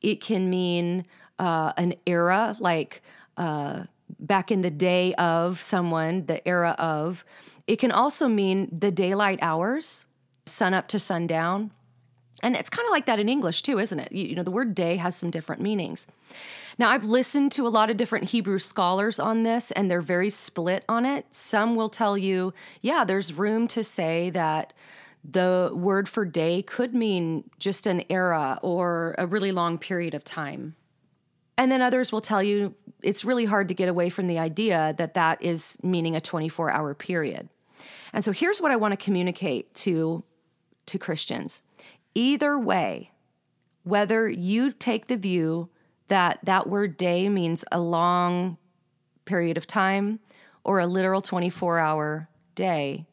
It 0.00 0.20
can 0.20 0.50
mean 0.50 1.06
uh, 1.38 1.72
an 1.76 1.94
era, 2.06 2.56
like 2.58 3.02
uh, 3.36 3.84
back 4.18 4.50
in 4.50 4.62
the 4.62 4.70
day 4.70 5.14
of 5.14 5.60
someone, 5.60 6.26
the 6.26 6.46
era 6.46 6.74
of. 6.78 7.24
It 7.66 7.76
can 7.76 7.92
also 7.92 8.28
mean 8.28 8.68
the 8.76 8.90
daylight 8.90 9.38
hours, 9.40 10.06
sun 10.46 10.74
up 10.74 10.88
to 10.88 10.98
sundown. 10.98 11.70
And 12.42 12.56
it's 12.56 12.70
kind 12.70 12.86
of 12.86 12.90
like 12.90 13.06
that 13.06 13.20
in 13.20 13.28
English 13.28 13.62
too, 13.62 13.78
isn't 13.78 13.98
it? 13.98 14.10
You, 14.12 14.26
you, 14.26 14.34
know, 14.34 14.42
the 14.42 14.50
word 14.50 14.74
day 14.74 14.96
has 14.96 15.14
some 15.14 15.30
different 15.30 15.62
meanings. 15.62 16.06
Now, 16.78 16.90
I've 16.90 17.04
listened 17.04 17.52
to 17.52 17.66
a 17.66 17.70
lot 17.70 17.90
of 17.90 17.96
different 17.96 18.30
Hebrew 18.30 18.58
scholars 18.58 19.20
on 19.20 19.42
this, 19.42 19.70
and 19.70 19.90
they're 19.90 20.00
very 20.00 20.30
split 20.30 20.84
on 20.88 21.06
it. 21.06 21.26
Some 21.30 21.76
will 21.76 21.88
tell 21.88 22.18
you, 22.18 22.52
yeah, 22.80 23.04
there's 23.04 23.32
room 23.32 23.68
to 23.68 23.84
say 23.84 24.30
that 24.30 24.72
the 25.24 25.70
word 25.72 26.08
for 26.08 26.24
day 26.24 26.62
could 26.62 26.94
mean 26.94 27.48
just 27.58 27.86
an 27.86 28.02
era 28.10 28.58
or 28.62 29.14
a 29.18 29.26
really 29.26 29.52
long 29.52 29.78
period 29.78 30.14
of 30.14 30.24
time. 30.24 30.74
And 31.56 31.70
then 31.70 31.80
others 31.80 32.10
will 32.10 32.20
tell 32.20 32.42
you 32.42 32.74
it's 33.02 33.24
really 33.24 33.44
hard 33.44 33.68
to 33.68 33.74
get 33.74 33.88
away 33.88 34.08
from 34.08 34.26
the 34.26 34.38
idea 34.38 34.94
that 34.98 35.14
that 35.14 35.42
is 35.42 35.78
meaning 35.82 36.16
a 36.16 36.20
24 36.20 36.70
hour 36.70 36.94
period. 36.94 37.48
And 38.12 38.24
so 38.24 38.32
here's 38.32 38.60
what 38.60 38.72
I 38.72 38.76
want 38.76 38.92
to 38.92 38.96
communicate 38.96 39.72
to, 39.74 40.24
to 40.86 40.98
Christians. 40.98 41.62
Either 42.14 42.58
way, 42.58 43.10
whether 43.84 44.28
you 44.28 44.72
take 44.72 45.06
the 45.06 45.16
view 45.16 45.68
that 46.08 46.38
that 46.42 46.68
word 46.68 46.96
day 46.96 47.28
means 47.28 47.64
a 47.72 47.80
long 47.80 48.58
period 49.24 49.56
of 49.56 49.66
time 49.66 50.20
or 50.64 50.78
a 50.78 50.86
literal 50.86 51.22
24 51.22 51.78
hour 51.78 52.28
day, 52.54 53.06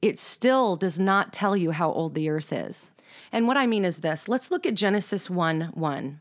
it 0.00 0.18
still 0.18 0.76
does 0.76 0.98
not 0.98 1.32
tell 1.32 1.56
you 1.56 1.72
how 1.72 1.90
old 1.90 2.14
the 2.14 2.28
earth 2.28 2.52
is. 2.52 2.92
And 3.32 3.46
what 3.46 3.56
I 3.56 3.66
mean 3.66 3.84
is 3.84 3.98
this 3.98 4.28
let's 4.28 4.50
look 4.50 4.66
at 4.66 4.74
Genesis 4.74 5.28
1 5.28 5.72
1. 5.74 6.20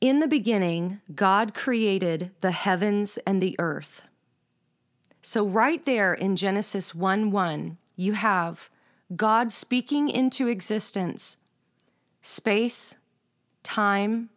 In 0.00 0.20
the 0.20 0.28
beginning, 0.28 1.00
God 1.14 1.54
created 1.54 2.30
the 2.40 2.52
heavens 2.52 3.18
and 3.26 3.42
the 3.42 3.56
earth. 3.58 4.02
So, 5.22 5.46
right 5.46 5.84
there 5.84 6.14
in 6.14 6.36
Genesis 6.36 6.94
1 6.94 7.30
1, 7.30 7.78
you 7.96 8.12
have 8.14 8.70
God 9.14 9.50
speaking 9.50 10.08
into 10.08 10.46
existence 10.46 11.36
space, 12.22 12.96
time, 13.62 14.28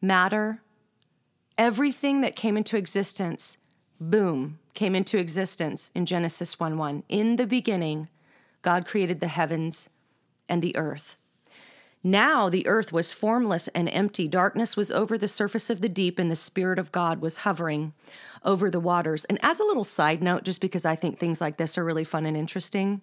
matter, 0.00 0.62
everything 1.58 2.20
that 2.20 2.36
came 2.36 2.56
into 2.56 2.76
existence, 2.76 3.58
boom, 4.00 4.58
came 4.74 4.94
into 4.94 5.18
existence 5.18 5.90
in 5.94 6.06
Genesis 6.06 6.60
1 6.60 6.78
1. 6.78 7.02
In 7.08 7.36
the 7.36 7.46
beginning, 7.46 8.08
God 8.62 8.86
created 8.86 9.20
the 9.20 9.28
heavens 9.28 9.88
and 10.48 10.62
the 10.62 10.76
earth. 10.76 11.18
Now 12.02 12.48
the 12.48 12.66
earth 12.68 12.92
was 12.92 13.10
formless 13.10 13.68
and 13.68 13.88
empty. 13.88 14.28
Darkness 14.28 14.76
was 14.76 14.92
over 14.92 15.18
the 15.18 15.26
surface 15.26 15.70
of 15.70 15.80
the 15.80 15.88
deep, 15.88 16.20
and 16.20 16.30
the 16.30 16.36
Spirit 16.36 16.78
of 16.78 16.92
God 16.92 17.20
was 17.20 17.38
hovering 17.38 17.94
over 18.44 18.70
the 18.70 18.80
waters. 18.80 19.24
And 19.24 19.40
as 19.42 19.58
a 19.58 19.64
little 19.64 19.84
side 19.84 20.22
note, 20.22 20.44
just 20.44 20.60
because 20.60 20.84
I 20.84 20.94
think 20.94 21.18
things 21.18 21.40
like 21.40 21.56
this 21.56 21.76
are 21.76 21.84
really 21.84 22.04
fun 22.04 22.24
and 22.24 22.36
interesting, 22.36 23.00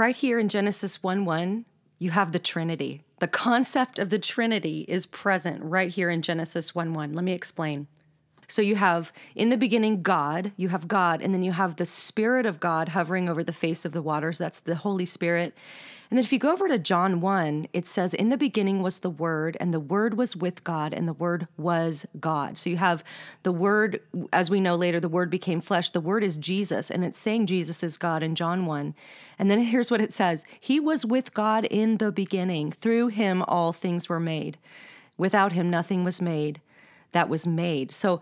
right 0.00 0.16
here 0.16 0.38
in 0.38 0.48
Genesis 0.48 1.02
1 1.02 1.26
1, 1.26 1.66
you 1.98 2.10
have 2.10 2.32
the 2.32 2.38
Trinity. 2.38 3.04
The 3.18 3.28
concept 3.28 3.98
of 3.98 4.08
the 4.08 4.18
Trinity 4.18 4.86
is 4.88 5.04
present 5.04 5.62
right 5.62 5.90
here 5.90 6.08
in 6.08 6.22
Genesis 6.22 6.74
1 6.74 6.94
1. 6.94 7.12
Let 7.12 7.22
me 7.22 7.32
explain. 7.32 7.86
So 8.50 8.62
you 8.62 8.76
have 8.76 9.12
in 9.34 9.48
the 9.48 9.56
beginning 9.56 10.02
God, 10.02 10.52
you 10.56 10.68
have 10.68 10.88
God, 10.88 11.22
and 11.22 11.32
then 11.32 11.42
you 11.42 11.52
have 11.52 11.76
the 11.76 11.86
Spirit 11.86 12.46
of 12.46 12.60
God 12.60 12.90
hovering 12.90 13.28
over 13.28 13.44
the 13.44 13.52
face 13.52 13.84
of 13.84 13.92
the 13.92 14.02
waters. 14.02 14.38
That's 14.38 14.60
the 14.60 14.74
Holy 14.74 15.06
Spirit. 15.06 15.54
And 16.10 16.18
then 16.18 16.24
if 16.24 16.32
you 16.32 16.40
go 16.40 16.50
over 16.50 16.66
to 16.66 16.76
John 16.76 17.20
1, 17.20 17.66
it 17.72 17.86
says, 17.86 18.14
In 18.14 18.30
the 18.30 18.36
beginning 18.36 18.82
was 18.82 18.98
the 18.98 19.10
Word, 19.10 19.56
and 19.60 19.72
the 19.72 19.78
Word 19.78 20.16
was 20.16 20.34
with 20.34 20.64
God, 20.64 20.92
and 20.92 21.06
the 21.06 21.12
Word 21.12 21.46
was 21.56 22.04
God. 22.18 22.58
So 22.58 22.68
you 22.68 22.78
have 22.78 23.04
the 23.44 23.52
Word, 23.52 24.00
as 24.32 24.50
we 24.50 24.60
know 24.60 24.74
later, 24.74 24.98
the 24.98 25.08
Word 25.08 25.30
became 25.30 25.60
flesh. 25.60 25.90
The 25.90 26.00
Word 26.00 26.24
is 26.24 26.36
Jesus, 26.36 26.90
and 26.90 27.04
it's 27.04 27.18
saying 27.18 27.46
Jesus 27.46 27.84
is 27.84 27.96
God 27.96 28.24
in 28.24 28.34
John 28.34 28.66
1. 28.66 28.92
And 29.38 29.48
then 29.48 29.60
here's 29.64 29.92
what 29.92 30.00
it 30.00 30.12
says 30.12 30.44
He 30.58 30.80
was 30.80 31.06
with 31.06 31.32
God 31.32 31.64
in 31.66 31.98
the 31.98 32.10
beginning. 32.10 32.72
Through 32.72 33.08
him 33.08 33.44
all 33.46 33.72
things 33.72 34.08
were 34.08 34.18
made. 34.18 34.58
Without 35.16 35.52
him 35.52 35.70
nothing 35.70 36.02
was 36.02 36.20
made 36.20 36.60
that 37.12 37.28
was 37.28 37.46
made. 37.46 37.92
So 37.92 38.20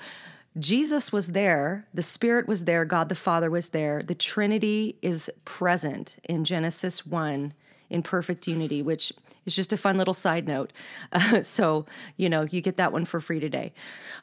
Jesus 0.59 1.13
was 1.13 1.29
there, 1.29 1.87
the 1.95 2.03
Spirit 2.03 2.49
was 2.49 2.65
there, 2.65 2.85
God 2.85 3.09
the 3.09 3.15
Father 3.15 3.51
was 3.51 3.69
there. 3.71 4.03
The 4.03 4.15
Trinity 4.15 4.97
is 5.03 5.31
present 5.45 6.19
in 6.25 6.45
Genesis 6.45 7.07
1 7.07 7.53
in 7.91 8.03
perfect 8.03 8.47
unity, 8.47 8.83
which 8.83 9.13
is 9.47 9.55
just 9.55 9.73
a 9.73 9.77
fun 9.77 9.97
little 9.97 10.15
side 10.15 10.47
note. 10.47 10.73
Uh, 11.13 11.43
so, 11.43 11.87
you 12.17 12.29
know, 12.29 12.47
you 12.51 12.61
get 12.61 12.77
that 12.77 12.93
one 12.93 13.05
for 13.05 13.21
free 13.21 13.41
today. 13.41 13.73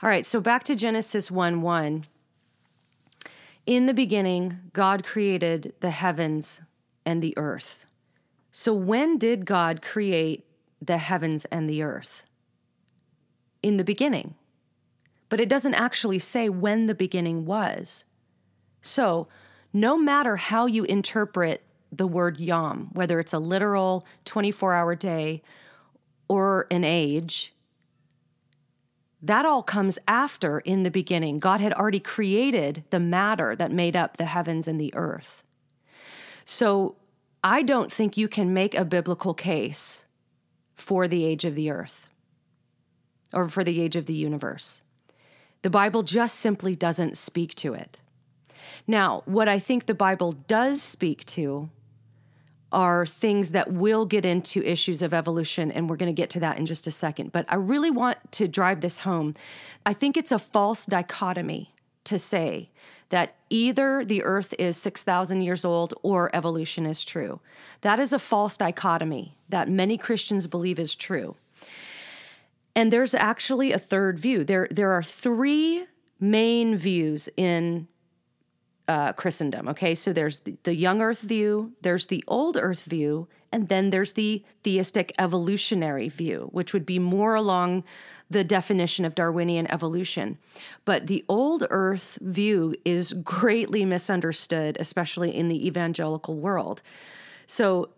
All 0.02 0.10
right, 0.10 0.26
so 0.26 0.40
back 0.42 0.64
to 0.66 0.76
Genesis 0.76 1.32
1 1.32 1.62
1. 1.62 2.06
In 3.66 3.88
the 3.88 3.94
beginning, 3.94 4.60
God 4.74 5.04
created 5.04 5.74
the 5.80 5.90
heavens 5.90 6.62
and 7.06 7.22
the 7.22 7.36
earth. 7.38 7.86
So, 8.52 8.74
when 8.74 9.18
did 9.18 9.46
God 9.46 9.82
create 9.82 10.46
the 10.82 10.98
heavens 10.98 11.46
and 11.46 11.70
the 11.70 11.82
earth? 11.82 12.26
In 13.64 13.78
the 13.78 13.84
beginning. 13.84 14.36
But 15.30 15.40
it 15.40 15.50
doesn't 15.50 15.74
actually 15.74 16.20
say 16.20 16.50
when 16.50 16.86
the 16.86 16.96
beginning 16.96 17.46
was. 17.46 18.06
So, 18.82 19.28
no 19.74 19.98
matter 19.98 20.36
how 20.38 20.68
you 20.68 20.84
interpret 20.86 21.64
the 21.92 22.08
word 22.08 22.40
yom, 22.40 22.90
whether 22.94 23.20
it's 23.20 23.34
a 23.34 23.40
literal 23.40 24.06
24 24.26 24.74
hour 24.74 24.96
day 24.96 25.42
or 26.28 26.68
an 26.72 26.84
age, 26.84 27.54
That 29.22 29.46
all 29.46 29.64
comes 29.64 29.98
after 30.08 30.60
in 30.60 30.84
the 30.84 30.92
beginning. 30.92 31.40
God 31.40 31.60
had 31.60 31.74
already 31.74 32.00
created 32.00 32.84
the 32.92 33.00
matter 33.00 33.56
that 33.56 33.72
made 33.72 33.96
up 33.96 34.18
the 34.18 34.26
heavens 34.26 34.68
and 34.68 34.80
the 34.80 34.94
earth. 34.94 35.44
So 36.46 36.96
I 37.44 37.64
don't 37.64 37.92
think 37.92 38.18
you 38.18 38.28
can 38.28 38.54
make 38.54 38.76
a 38.76 38.86
biblical 38.86 39.34
case 39.34 40.06
for 40.76 41.08
the 41.08 41.26
age 41.26 41.44
of 41.44 41.56
the 41.56 41.72
earth 41.72 42.08
or 43.34 43.50
for 43.50 43.64
the 43.64 43.82
age 43.82 43.96
of 43.96 44.06
the 44.06 44.14
universe. 44.14 44.84
The 45.66 45.72
Bible 45.72 46.04
just 46.04 46.36
simply 46.36 46.76
doesn't 46.76 47.18
speak 47.18 47.56
to 47.56 47.74
it. 47.74 48.00
Now, 48.86 49.24
what 49.26 49.50
I 49.50 49.58
think 49.58 49.88
the 49.88 49.96
Bible 49.96 50.34
does 50.34 50.80
speak 50.80 51.26
to 51.26 51.72
are 52.72 53.04
things 53.04 53.50
that 53.50 53.74
will 53.74 54.06
get 54.06 54.28
into 54.28 54.62
issues 54.62 55.02
of 55.02 55.12
evolution, 55.12 55.72
and 55.72 55.90
we're 55.90 55.96
going 55.96 56.16
to 56.16 56.22
get 56.22 56.30
to 56.30 56.40
that 56.42 56.60
in 56.60 56.68
just 56.68 56.86
a 56.86 56.92
second. 56.92 57.32
But 57.32 57.48
I 57.50 57.56
really 57.56 57.90
want 57.90 58.20
to 58.34 58.48
drive 58.48 58.82
this 58.82 59.00
home. 59.00 59.34
I 59.88 59.94
think 59.94 60.18
it's 60.18 60.32
a 60.32 60.38
false 60.38 60.86
dichotomy 60.86 61.74
to 62.04 62.20
say 62.20 62.70
that 63.10 63.34
either 63.50 64.06
the 64.06 64.22
earth 64.22 64.54
is 64.60 64.78
6,000 64.78 65.42
years 65.42 65.66
old 65.66 65.96
or 66.04 66.30
evolution 66.36 66.86
is 66.86 67.04
true. 67.04 67.40
That 67.82 68.00
is 68.00 68.14
a 68.14 68.20
false 68.20 68.56
dichotomy 68.56 69.36
that 69.50 69.68
many 69.68 69.98
Christians 69.98 70.46
believe 70.46 70.78
is 70.78 70.94
true. 70.94 71.38
And 72.76 72.92
there's 72.92 73.14
actually 73.14 73.72
a 73.72 73.80
third 73.80 74.20
view. 74.20 74.44
There, 74.44 74.68
there 74.70 74.92
are 74.92 75.04
three 75.04 75.86
main 76.20 76.76
views 76.76 77.30
in 77.38 77.88
uh, 78.88 79.14
Christendom. 79.14 79.68
Okay, 79.70 79.96
so 79.96 80.14
there's 80.14 80.40
the, 80.40 80.58
the 80.64 80.76
young 80.76 81.02
Earth 81.02 81.22
view, 81.22 81.74
there's 81.82 82.08
the 82.08 82.24
old 82.28 82.58
Earth 82.58 82.84
view, 82.84 83.28
and 83.52 83.70
then 83.70 83.90
there's 83.90 84.14
the 84.14 84.44
theistic 84.64 85.14
evolutionary 85.18 86.10
view, 86.10 86.50
which 86.52 86.74
would 86.74 86.86
be 86.86 87.00
more 87.00 87.36
along 87.36 87.84
the 88.30 88.44
definition 88.44 89.06
of 89.06 89.16
Darwinian 89.16 89.70
evolution. 89.72 90.38
But 90.84 91.08
the 91.08 91.24
old 91.30 91.66
Earth 91.70 92.18
view 92.22 92.76
is 92.84 93.14
greatly 93.14 93.86
misunderstood, 93.86 94.78
especially 94.80 95.36
in 95.36 95.48
the 95.48 95.66
evangelical 95.66 96.36
world. 96.36 96.82
So 97.48 97.90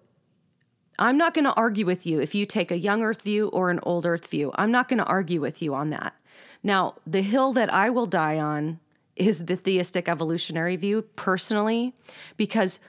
I'm 1.00 1.18
not 1.18 1.34
going 1.34 1.46
to 1.46 1.54
argue 1.54 1.86
with 1.86 2.06
you 2.06 2.20
if 2.20 2.34
you 2.34 2.46
take 2.46 2.72
a 2.72 2.77
young 2.77 3.04
Earth 3.04 3.22
view 3.22 3.48
or 3.50 3.70
an 3.70 3.80
old 3.84 4.06
Earth 4.06 4.27
view. 4.27 4.51
I'm 4.56 4.72
not 4.72 4.89
going 4.89 4.98
to 4.98 5.06
argue 5.06 5.39
with 5.39 5.62
you 5.62 5.75
on 5.75 5.92
that. 5.92 6.16
Now, 6.63 6.96
the 7.06 7.22
hill 7.22 7.54
that 7.54 7.72
I 7.72 7.89
will 7.89 8.08
die 8.08 8.39
on 8.39 8.80
is 9.16 9.46
the 9.46 9.56
theistic 9.56 10.10
evolutionary 10.10 10.75
view 10.75 11.01
personally, 11.01 11.94
because 12.36 12.80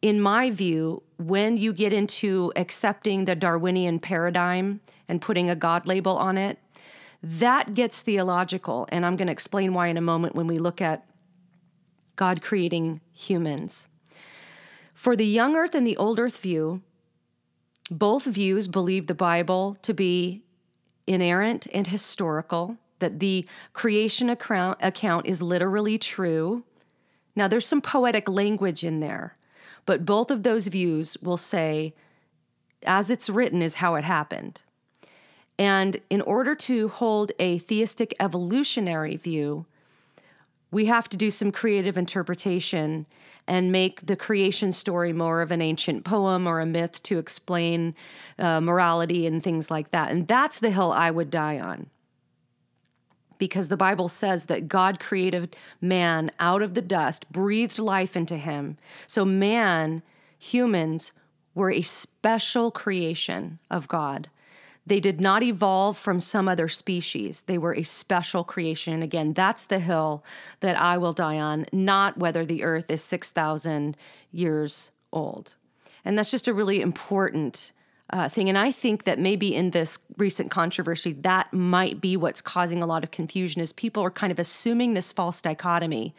in 0.00 0.20
my 0.20 0.50
view, 0.50 1.02
when 1.16 1.56
you 1.56 1.72
get 1.72 1.92
into 1.92 2.52
accepting 2.56 3.24
the 3.24 3.34
Darwinian 3.34 3.98
paradigm 3.98 4.80
and 5.08 5.20
putting 5.20 5.50
a 5.50 5.56
God 5.56 5.86
label 5.86 6.16
on 6.16 6.38
it, 6.38 6.58
that 7.22 7.74
gets 7.74 8.00
theological. 8.00 8.86
And 8.90 9.04
I'm 9.04 9.16
going 9.16 9.26
to 9.26 9.32
explain 9.32 9.74
why 9.74 9.88
in 9.88 9.96
a 9.96 10.02
moment 10.02 10.34
when 10.34 10.46
we 10.46 10.58
look 10.58 10.80
at 10.80 11.04
God 12.16 12.42
creating 12.42 13.00
humans. 13.12 13.88
For 14.94 15.16
the 15.16 15.26
young 15.26 15.56
earth 15.56 15.74
and 15.74 15.86
the 15.86 15.96
old 15.96 16.18
earth 16.18 16.38
view, 16.38 16.82
both 17.90 18.24
views 18.24 18.68
believe 18.68 19.06
the 19.06 19.14
Bible 19.14 19.76
to 19.82 19.94
be 19.94 20.42
inerrant 21.06 21.66
and 21.72 21.86
historical 21.86 22.76
that 22.98 23.20
the 23.20 23.46
creation 23.72 24.28
account, 24.28 24.78
account 24.82 25.26
is 25.26 25.40
literally 25.40 25.98
true. 25.98 26.64
Now, 27.34 27.48
there's 27.48 27.66
some 27.66 27.80
poetic 27.80 28.28
language 28.28 28.84
in 28.84 29.00
there, 29.00 29.36
but 29.86 30.04
both 30.04 30.30
of 30.30 30.42
those 30.42 30.66
views 30.66 31.16
will 31.22 31.36
say, 31.36 31.94
as 32.84 33.10
it's 33.10 33.30
written, 33.30 33.62
is 33.62 33.76
how 33.76 33.94
it 33.94 34.04
happened. 34.04 34.60
And 35.58 36.00
in 36.10 36.20
order 36.20 36.54
to 36.54 36.88
hold 36.88 37.32
a 37.38 37.58
theistic 37.58 38.14
evolutionary 38.20 39.16
view, 39.16 39.66
we 40.70 40.86
have 40.86 41.08
to 41.08 41.16
do 41.16 41.30
some 41.30 41.52
creative 41.52 41.96
interpretation 41.96 43.06
and 43.46 43.72
make 43.72 44.04
the 44.06 44.16
creation 44.16 44.72
story 44.72 45.12
more 45.12 45.40
of 45.40 45.50
an 45.50 45.62
ancient 45.62 46.04
poem 46.04 46.46
or 46.46 46.60
a 46.60 46.66
myth 46.66 47.02
to 47.02 47.18
explain 47.18 47.94
uh, 48.38 48.60
morality 48.60 49.26
and 49.26 49.42
things 49.42 49.70
like 49.70 49.90
that. 49.90 50.10
And 50.10 50.28
that's 50.28 50.60
the 50.60 50.70
hill 50.70 50.92
I 50.92 51.10
would 51.10 51.30
die 51.30 51.58
on 51.58 51.88
because 53.38 53.68
the 53.68 53.76
Bible 53.76 54.08
says 54.08 54.46
that 54.46 54.68
God 54.68 55.00
created 55.00 55.56
man 55.80 56.30
out 56.38 56.60
of 56.60 56.74
the 56.74 56.82
dust, 56.82 57.30
breathed 57.32 57.78
life 57.78 58.16
into 58.16 58.36
him. 58.36 58.76
So, 59.06 59.24
man, 59.24 60.02
humans, 60.38 61.12
were 61.54 61.70
a 61.70 61.82
special 61.82 62.70
creation 62.70 63.58
of 63.70 63.88
God. 63.88 64.28
They 64.88 65.00
did 65.00 65.20
not 65.20 65.42
evolve 65.42 65.98
from 65.98 66.18
some 66.18 66.48
other 66.48 66.66
species. 66.66 67.42
They 67.42 67.58
were 67.58 67.74
a 67.74 67.82
special 67.82 68.42
creation. 68.42 68.94
And 68.94 69.02
again, 69.02 69.34
that's 69.34 69.66
the 69.66 69.80
hill 69.80 70.24
that 70.60 70.80
I 70.80 70.96
will 70.96 71.12
die 71.12 71.38
on, 71.38 71.66
not 71.72 72.16
whether 72.16 72.44
the 72.44 72.64
earth 72.64 72.90
is 72.90 73.02
6,000 73.02 73.96
years 74.32 74.90
old. 75.12 75.56
And 76.04 76.16
that's 76.16 76.30
just 76.30 76.48
a 76.48 76.54
really 76.54 76.80
important 76.80 77.70
uh, 78.10 78.30
thing. 78.30 78.48
And 78.48 78.56
I 78.56 78.72
think 78.72 79.04
that 79.04 79.18
maybe 79.18 79.54
in 79.54 79.72
this 79.72 79.98
recent 80.16 80.50
controversy, 80.50 81.12
that 81.12 81.52
might 81.52 82.00
be 82.00 82.16
what's 82.16 82.40
causing 82.40 82.82
a 82.82 82.86
lot 82.86 83.04
of 83.04 83.10
confusion 83.10 83.60
is 83.60 83.74
people 83.74 84.02
are 84.02 84.10
kind 84.10 84.30
of 84.30 84.38
assuming 84.38 84.94
this 84.94 85.12
false 85.12 85.42
dichotomy 85.42 86.14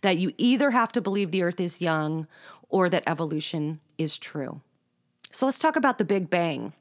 that 0.00 0.16
you 0.16 0.32
either 0.38 0.72
have 0.72 0.90
to 0.92 1.00
believe 1.00 1.30
the 1.30 1.42
earth 1.42 1.60
is 1.60 1.80
young 1.80 2.26
or 2.68 2.88
that 2.88 3.04
evolution 3.06 3.78
is 3.96 4.18
true. 4.18 4.60
So 5.30 5.46
let's 5.46 5.60
talk 5.60 5.76
about 5.76 5.98
the 5.98 6.04
Big 6.04 6.28
Bang. 6.28 6.72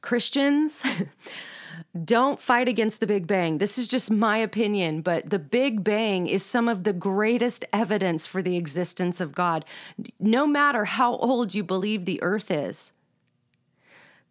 Christians, 0.00 0.82
don't 2.04 2.40
fight 2.40 2.68
against 2.68 3.00
the 3.00 3.06
Big 3.06 3.26
Bang. 3.26 3.58
This 3.58 3.78
is 3.78 3.88
just 3.88 4.10
my 4.10 4.38
opinion, 4.38 5.02
but 5.02 5.30
the 5.30 5.38
Big 5.38 5.84
Bang 5.84 6.26
is 6.26 6.44
some 6.44 6.68
of 6.68 6.84
the 6.84 6.92
greatest 6.92 7.64
evidence 7.72 8.26
for 8.26 8.42
the 8.42 8.56
existence 8.56 9.20
of 9.20 9.34
God. 9.34 9.64
No 10.18 10.46
matter 10.46 10.84
how 10.84 11.16
old 11.16 11.54
you 11.54 11.62
believe 11.62 12.04
the 12.04 12.22
earth 12.22 12.50
is, 12.50 12.92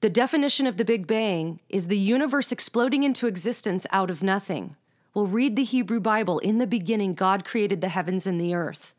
the 0.02 0.10
definition 0.10 0.66
of 0.66 0.78
the 0.78 0.86
Big 0.86 1.06
Bang 1.06 1.60
is 1.70 1.88
the 1.88 1.98
universe 1.98 2.52
exploding 2.52 3.04
into 3.04 3.28
existence 3.28 3.86
out 3.92 4.10
of 4.10 4.24
nothing. 4.24 4.76
Well, 5.14 5.28
read 5.28 5.56
the 5.56 5.64
Hebrew 5.64 6.00
Bible. 6.00 6.40
In 6.40 6.58
the 6.58 6.66
beginning, 6.66 7.14
God 7.14 7.46
created 7.46 7.82
the 7.82 7.90
heavens 7.90 8.26
and 8.26 8.42
the 8.42 8.56
earth. 8.56 8.96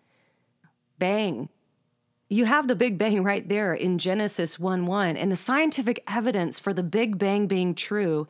Bang. 0.98 1.48
You 2.32 2.46
have 2.46 2.66
the 2.66 2.74
Big 2.74 2.96
Bang 2.96 3.22
right 3.22 3.46
there 3.46 3.74
in 3.74 3.98
Genesis 3.98 4.58
1 4.58 4.86
1. 4.86 5.18
And 5.18 5.30
the 5.30 5.36
scientific 5.36 6.02
evidence 6.08 6.58
for 6.58 6.72
the 6.72 6.82
Big 6.82 7.18
Bang 7.18 7.46
being 7.46 7.74
true 7.74 8.26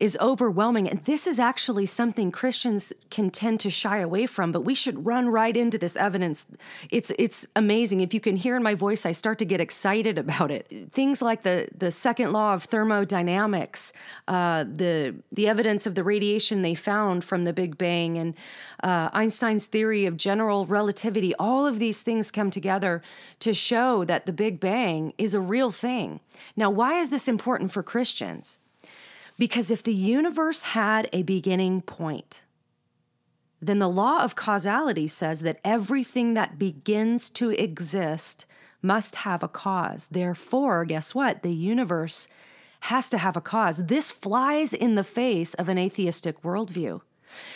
is 0.00 0.16
overwhelming. 0.18 0.88
And 0.88 1.04
this 1.04 1.26
is 1.26 1.38
actually 1.38 1.84
something 1.84 2.32
Christians 2.32 2.90
can 3.10 3.30
tend 3.30 3.60
to 3.60 3.70
shy 3.70 3.98
away 3.98 4.24
from, 4.24 4.50
but 4.50 4.62
we 4.62 4.74
should 4.74 5.04
run 5.04 5.28
right 5.28 5.54
into 5.54 5.76
this 5.76 5.94
evidence. 5.94 6.46
It's 6.90 7.12
it's 7.18 7.46
amazing. 7.54 8.00
If 8.00 8.14
you 8.14 8.20
can 8.20 8.36
hear 8.36 8.56
in 8.56 8.62
my 8.62 8.74
voice, 8.74 9.04
I 9.04 9.12
start 9.12 9.38
to 9.40 9.44
get 9.44 9.60
excited 9.60 10.16
about 10.18 10.50
it. 10.50 10.90
Things 10.90 11.20
like 11.20 11.42
the 11.42 11.68
the 11.76 11.90
second 11.90 12.32
law 12.32 12.54
of 12.54 12.64
thermodynamics, 12.64 13.92
uh, 14.26 14.64
the 14.64 15.14
the 15.30 15.46
evidence 15.46 15.86
of 15.86 15.94
the 15.94 16.02
radiation 16.02 16.62
they 16.62 16.74
found 16.74 17.22
from 17.22 17.42
the 17.42 17.52
Big 17.52 17.76
Bang, 17.76 18.16
and 18.16 18.34
uh, 18.82 19.10
Einstein's 19.12 19.66
theory 19.66 20.06
of 20.06 20.16
general 20.16 20.64
relativity. 20.64 21.34
All 21.34 21.66
of 21.66 21.78
these 21.78 22.00
things 22.00 22.30
come 22.30 22.50
together 22.50 23.02
to 23.40 23.52
show 23.52 24.04
that 24.06 24.24
the 24.24 24.32
Big 24.32 24.60
Bang 24.60 25.12
is 25.18 25.34
a 25.34 25.40
real 25.40 25.70
thing. 25.70 26.20
Now, 26.56 26.70
why 26.70 26.98
is 26.98 27.10
this 27.10 27.28
important 27.28 27.70
for 27.70 27.82
Christians? 27.82 28.58
Because 29.40 29.70
if 29.70 29.82
the 29.82 29.94
universe 29.94 30.62
had 30.62 31.08
a 31.14 31.22
beginning 31.22 31.80
point, 31.80 32.42
then 33.58 33.78
the 33.78 33.88
law 33.88 34.22
of 34.22 34.36
causality 34.36 35.08
says 35.08 35.40
that 35.40 35.60
everything 35.64 36.34
that 36.34 36.58
begins 36.58 37.30
to 37.30 37.48
exist 37.48 38.44
must 38.82 39.16
have 39.16 39.42
a 39.42 39.48
cause. 39.48 40.08
Therefore, 40.10 40.84
guess 40.84 41.14
what? 41.14 41.42
The 41.42 41.54
universe 41.54 42.28
has 42.80 43.08
to 43.08 43.16
have 43.16 43.34
a 43.34 43.40
cause. 43.40 43.86
This 43.86 44.10
flies 44.10 44.74
in 44.74 44.94
the 44.94 45.02
face 45.02 45.54
of 45.54 45.70
an 45.70 45.78
atheistic 45.78 46.42
worldview. 46.42 47.00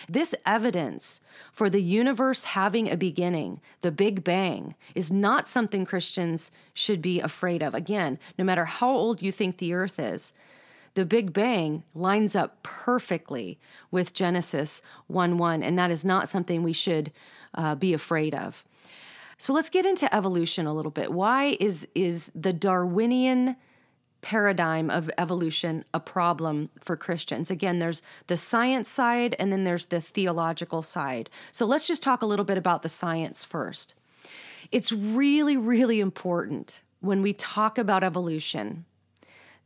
This 0.09 0.35
evidence 0.47 1.21
for 1.53 1.69
the 1.69 1.83
universe 1.83 2.45
having 2.45 2.91
a 2.91 2.97
beginning, 2.97 3.61
the 3.83 3.93
Big 3.93 4.25
Bang, 4.25 4.75
is 4.95 5.13
not 5.13 5.47
something 5.47 5.85
Christians 5.85 6.51
should 6.73 7.03
be 7.03 7.21
afraid 7.21 7.63
of. 7.63 7.75
Again, 7.75 8.19
no 8.39 8.45
matter 8.45 8.65
how 8.65 8.91
old 8.91 9.21
you 9.21 9.31
think 9.31 9.59
the 9.59 9.75
earth 9.75 9.99
is, 9.99 10.33
the 10.95 11.05
Big 11.05 11.33
Bang 11.33 11.83
lines 11.95 12.35
up 12.35 12.63
perfectly 12.63 13.59
with 13.91 14.15
Genesis 14.15 14.81
1 15.09 15.39
1, 15.39 15.63
and 15.63 15.79
that 15.79 15.91
is 15.91 16.05
not 16.05 16.29
something 16.29 16.63
we 16.63 16.73
should 16.73 17.13
uh, 17.55 17.75
be 17.75 17.93
afraid 17.93 18.35
of. 18.35 18.65
So 19.39 19.53
let's 19.53 19.71
get 19.71 19.85
into 19.85 20.13
evolution 20.15 20.67
a 20.67 20.73
little 20.73 20.91
bit. 20.93 21.13
Why 21.13 21.57
is, 21.61 21.87
is 21.95 22.31
the 22.35 22.53
Darwinian 22.53 23.57
paradigm 24.23 24.89
of 24.89 25.11
evolution 25.19 25.85
a 25.93 26.01
problem 26.01 26.71
for 26.81 26.97
Christians? 26.97 27.51
Again, 27.51 27.79
there's 27.79 28.01
the 28.29 28.37
science 28.37 28.89
side 28.89 29.35
and 29.39 29.53
then 29.53 29.65
there's 29.65 29.87
the 29.87 30.01
theological 30.01 30.83
side. 30.83 31.29
So 31.53 31.67
let's 31.67 31.87
just 31.87 32.03
talk 32.03 32.23
a 32.23 32.27
little 32.27 32.45
bit 32.45 32.57
about 32.57 32.83
the 32.83 32.89
science 32.89 33.45
first. 33.45 33.95
It's 34.71 34.93
really, 34.93 35.57
really 35.57 36.01
important 36.01 36.81
when 37.01 37.21
we 37.21 37.35
talk 37.35 37.77
about 37.77 38.03
evolution 38.03 38.87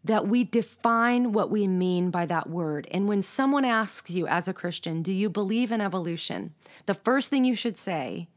that 0.05 0.29
we 0.29 0.45
define 0.45 1.33
what 1.33 1.51
we 1.51 1.67
mean 1.67 2.11
by 2.11 2.25
that 2.27 2.49
word. 2.49 2.87
And 2.91 3.09
when 3.09 3.23
someone 3.23 3.65
asks 3.65 4.11
you 4.11 4.27
as 4.27 4.49
a 4.49 4.55
Christian, 4.55 5.03
do 5.03 5.13
you 5.13 5.29
believe 5.29 5.73
in 5.73 5.81
evolution? 5.81 6.55
The 6.87 6.95
first 6.95 7.31
thing 7.31 7.45
you 7.45 7.55
should 7.55 7.79
say 7.79 8.29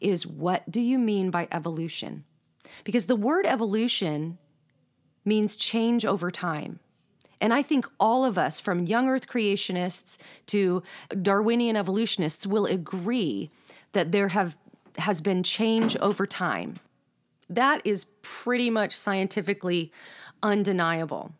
is, 0.00 0.26
what 0.26 0.70
do 0.70 0.80
you 0.80 0.98
mean 0.98 1.30
by 1.30 1.48
evolution? 1.50 2.24
Because 2.84 3.06
the 3.06 3.16
word 3.16 3.46
evolution 3.46 4.38
means 5.24 5.56
change 5.56 6.04
over 6.04 6.30
time. 6.30 6.80
And 7.40 7.54
I 7.54 7.62
think 7.62 7.86
all 8.00 8.24
of 8.24 8.36
us, 8.36 8.60
from 8.60 8.86
young 8.86 9.08
earth 9.08 9.28
creationists 9.28 10.18
to 10.46 10.82
Darwinian 11.22 11.76
evolutionists, 11.76 12.46
will 12.46 12.66
agree 12.66 13.50
that 13.92 14.12
there 14.12 14.28
have, 14.28 14.56
has 14.98 15.20
been 15.20 15.42
change 15.42 15.96
over 15.98 16.26
time. 16.26 16.76
That 17.48 17.80
is 17.84 18.06
pretty 18.22 18.70
much 18.70 18.96
scientifically 18.96 19.92
undeniable. 20.42 21.32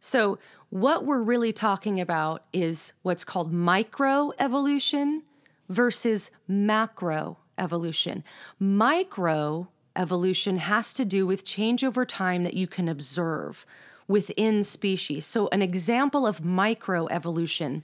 So, 0.00 0.38
what 0.70 1.04
we're 1.04 1.22
really 1.22 1.52
talking 1.52 2.00
about 2.00 2.44
is 2.52 2.92
what's 3.02 3.24
called 3.24 3.52
microevolution 3.52 5.22
versus 5.68 6.30
macroevolution. 6.50 8.22
Microevolution 8.60 10.58
has 10.58 10.92
to 10.92 11.04
do 11.04 11.26
with 11.26 11.44
change 11.44 11.84
over 11.84 12.04
time 12.04 12.42
that 12.42 12.54
you 12.54 12.66
can 12.66 12.88
observe 12.88 13.64
within 14.08 14.62
species. 14.62 15.24
So, 15.26 15.48
an 15.48 15.62
example 15.62 16.26
of 16.26 16.40
microevolution 16.40 17.82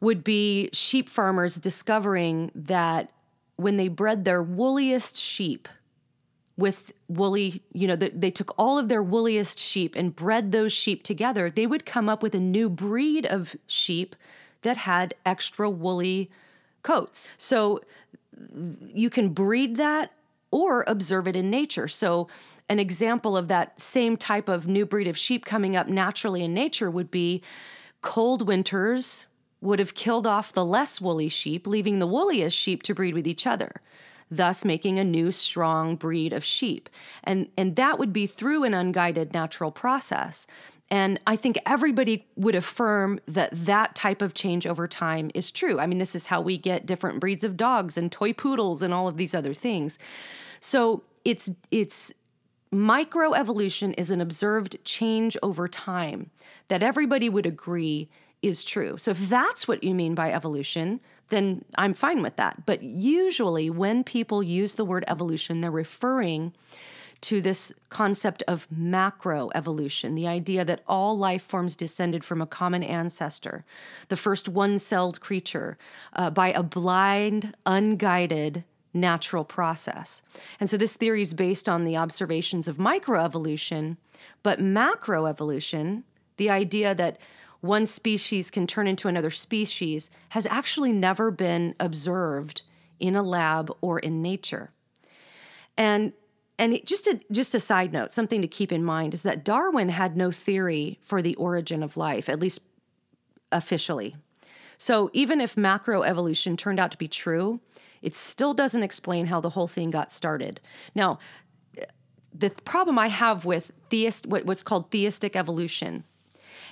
would 0.00 0.22
be 0.22 0.70
sheep 0.72 1.08
farmers 1.08 1.56
discovering 1.56 2.50
that 2.54 3.10
when 3.56 3.76
they 3.76 3.88
bred 3.88 4.24
their 4.24 4.42
woolliest 4.42 5.16
sheep, 5.16 5.68
with 6.56 6.92
woolly, 7.08 7.62
you 7.72 7.86
know, 7.86 7.96
they 7.96 8.30
took 8.30 8.54
all 8.58 8.78
of 8.78 8.88
their 8.88 9.02
woolliest 9.02 9.58
sheep 9.58 9.94
and 9.94 10.16
bred 10.16 10.52
those 10.52 10.72
sheep 10.72 11.02
together, 11.02 11.50
they 11.50 11.66
would 11.66 11.84
come 11.84 12.08
up 12.08 12.22
with 12.22 12.34
a 12.34 12.40
new 12.40 12.70
breed 12.70 13.26
of 13.26 13.56
sheep 13.66 14.16
that 14.62 14.78
had 14.78 15.14
extra 15.26 15.68
woolly 15.68 16.30
coats. 16.82 17.28
So 17.36 17.82
you 18.94 19.10
can 19.10 19.30
breed 19.30 19.76
that 19.76 20.12
or 20.50 20.84
observe 20.86 21.28
it 21.28 21.36
in 21.36 21.50
nature. 21.50 21.88
So, 21.88 22.28
an 22.68 22.78
example 22.78 23.36
of 23.36 23.48
that 23.48 23.80
same 23.80 24.16
type 24.16 24.48
of 24.48 24.66
new 24.66 24.86
breed 24.86 25.06
of 25.06 25.16
sheep 25.16 25.44
coming 25.44 25.76
up 25.76 25.88
naturally 25.88 26.42
in 26.42 26.54
nature 26.54 26.90
would 26.90 27.10
be 27.10 27.42
cold 28.00 28.46
winters 28.46 29.26
would 29.60 29.78
have 29.78 29.94
killed 29.94 30.26
off 30.26 30.52
the 30.52 30.64
less 30.64 31.00
woolly 31.00 31.28
sheep, 31.28 31.66
leaving 31.66 31.98
the 31.98 32.06
woolliest 32.06 32.56
sheep 32.56 32.82
to 32.84 32.94
breed 32.94 33.14
with 33.14 33.26
each 33.26 33.46
other 33.46 33.80
thus 34.30 34.64
making 34.64 34.98
a 34.98 35.04
new 35.04 35.30
strong 35.30 35.96
breed 35.96 36.32
of 36.32 36.44
sheep. 36.44 36.88
And, 37.24 37.48
and 37.56 37.76
that 37.76 37.98
would 37.98 38.12
be 38.12 38.26
through 38.26 38.64
an 38.64 38.74
unguided 38.74 39.32
natural 39.32 39.70
process. 39.70 40.46
And 40.88 41.20
I 41.26 41.36
think 41.36 41.58
everybody 41.66 42.26
would 42.36 42.54
affirm 42.54 43.18
that 43.26 43.50
that 43.52 43.94
type 43.94 44.22
of 44.22 44.34
change 44.34 44.66
over 44.66 44.86
time 44.86 45.30
is 45.34 45.50
true. 45.50 45.80
I 45.80 45.86
mean, 45.86 45.98
this 45.98 46.14
is 46.14 46.26
how 46.26 46.40
we 46.40 46.58
get 46.58 46.86
different 46.86 47.18
breeds 47.18 47.42
of 47.42 47.56
dogs 47.56 47.98
and 47.98 48.10
toy 48.10 48.32
poodles 48.32 48.82
and 48.82 48.94
all 48.94 49.08
of 49.08 49.16
these 49.16 49.34
other 49.34 49.54
things. 49.54 49.98
So 50.60 51.02
it's 51.24 51.50
it's 51.72 52.12
microevolution 52.72 53.94
is 53.98 54.10
an 54.10 54.20
observed 54.20 54.76
change 54.84 55.36
over 55.42 55.66
time 55.66 56.30
that 56.68 56.82
everybody 56.82 57.28
would 57.28 57.46
agree 57.46 58.08
is 58.42 58.62
true. 58.62 58.96
So 58.96 59.10
if 59.12 59.28
that's 59.28 59.66
what 59.66 59.82
you 59.82 59.94
mean 59.94 60.14
by 60.14 60.30
evolution, 60.30 61.00
then 61.28 61.64
I'm 61.76 61.94
fine 61.94 62.22
with 62.22 62.36
that. 62.36 62.66
But 62.66 62.82
usually, 62.82 63.70
when 63.70 64.04
people 64.04 64.42
use 64.42 64.74
the 64.74 64.84
word 64.84 65.04
evolution, 65.08 65.60
they're 65.60 65.70
referring 65.70 66.52
to 67.22 67.40
this 67.40 67.72
concept 67.88 68.42
of 68.46 68.68
macro 68.70 69.50
evolution, 69.54 70.14
the 70.14 70.28
idea 70.28 70.64
that 70.64 70.82
all 70.86 71.16
life 71.16 71.42
forms 71.42 71.74
descended 71.74 72.22
from 72.22 72.40
a 72.40 72.46
common 72.46 72.82
ancestor, 72.82 73.64
the 74.08 74.16
first 74.16 74.48
one 74.48 74.78
celled 74.78 75.20
creature, 75.20 75.78
uh, 76.12 76.30
by 76.30 76.52
a 76.52 76.62
blind, 76.62 77.54
unguided, 77.64 78.64
natural 78.92 79.44
process. 79.44 80.22
And 80.60 80.68
so 80.70 80.76
this 80.76 80.96
theory 80.96 81.22
is 81.22 81.34
based 81.34 81.68
on 81.68 81.84
the 81.84 81.96
observations 81.96 82.68
of 82.68 82.76
microevolution, 82.76 83.96
but 84.42 84.60
macroevolution, 84.60 86.02
the 86.36 86.50
idea 86.50 86.94
that 86.94 87.18
one 87.60 87.86
species 87.86 88.50
can 88.50 88.66
turn 88.66 88.86
into 88.86 89.08
another 89.08 89.30
species 89.30 90.10
has 90.30 90.46
actually 90.46 90.92
never 90.92 91.30
been 91.30 91.74
observed 91.80 92.62
in 93.00 93.16
a 93.16 93.22
lab 93.22 93.70
or 93.80 93.98
in 93.98 94.22
nature. 94.22 94.70
And 95.76 96.12
and 96.58 96.80
just 96.86 97.06
a 97.06 97.20
just 97.30 97.54
a 97.54 97.60
side 97.60 97.92
note, 97.92 98.12
something 98.12 98.40
to 98.40 98.48
keep 98.48 98.72
in 98.72 98.82
mind 98.82 99.12
is 99.14 99.22
that 99.22 99.44
Darwin 99.44 99.90
had 99.90 100.16
no 100.16 100.30
theory 100.30 100.98
for 101.02 101.20
the 101.20 101.34
origin 101.36 101.82
of 101.82 101.96
life, 101.96 102.28
at 102.28 102.40
least 102.40 102.60
officially. 103.52 104.16
So 104.78 105.10
even 105.12 105.40
if 105.40 105.54
macroevolution 105.54 106.56
turned 106.56 106.80
out 106.80 106.90
to 106.92 106.98
be 106.98 107.08
true, 107.08 107.60
it 108.02 108.14
still 108.14 108.54
doesn't 108.54 108.82
explain 108.82 109.26
how 109.26 109.40
the 109.40 109.50
whole 109.50 109.68
thing 109.68 109.90
got 109.90 110.12
started. 110.12 110.60
Now, 110.94 111.18
the 112.34 112.50
problem 112.50 112.98
I 112.98 113.08
have 113.08 113.44
with 113.44 113.72
theist 113.90 114.26
what's 114.26 114.62
called 114.62 114.90
theistic 114.90 115.36
evolution 115.36 116.04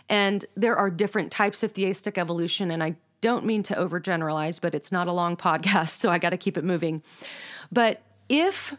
and 0.08 0.44
there 0.56 0.76
are 0.76 0.90
different 0.90 1.32
types 1.32 1.62
of 1.62 1.72
theistic 1.72 2.18
evolution, 2.18 2.70
and 2.70 2.82
I 2.82 2.96
don't 3.20 3.44
mean 3.44 3.62
to 3.64 3.74
overgeneralize, 3.74 4.60
but 4.60 4.74
it's 4.74 4.92
not 4.92 5.08
a 5.08 5.12
long 5.12 5.36
podcast, 5.48 6.00
so 6.00 6.10
I 6.10 6.18
got 6.18 6.30
to 6.30 6.36
keep 6.36 6.56
it 6.56 6.64
moving. 6.64 7.02
But 7.72 8.02
if 8.28 8.74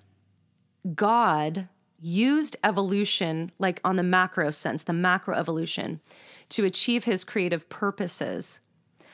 God 0.94 1.68
used 2.00 2.56
evolution, 2.64 3.52
like 3.58 3.82
on 3.84 3.96
the 3.96 4.04
macro 4.04 4.52
sense, 4.52 4.84
the 4.84 4.94
macro 4.94 5.36
evolution, 5.36 6.00
to 6.50 6.66
achieve 6.66 7.06
his 7.06 7.24
creative 7.24 7.68
purposes, 7.70 8.62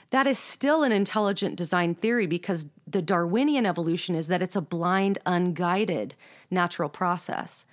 that 0.09 0.27
is 0.27 0.37
still 0.37 0.83
an 0.83 0.91
intelligent 0.91 1.55
design 1.55 1.95
theory 1.95 2.27
because 2.27 2.67
the 2.85 3.01
Darwinian 3.01 3.65
evolution 3.65 4.13
is 4.13 4.27
that 4.27 4.41
it's 4.41 4.57
a 4.57 4.61
blind, 4.61 5.17
unguided 5.25 6.15
natural 6.49 6.89
process. 6.89 7.65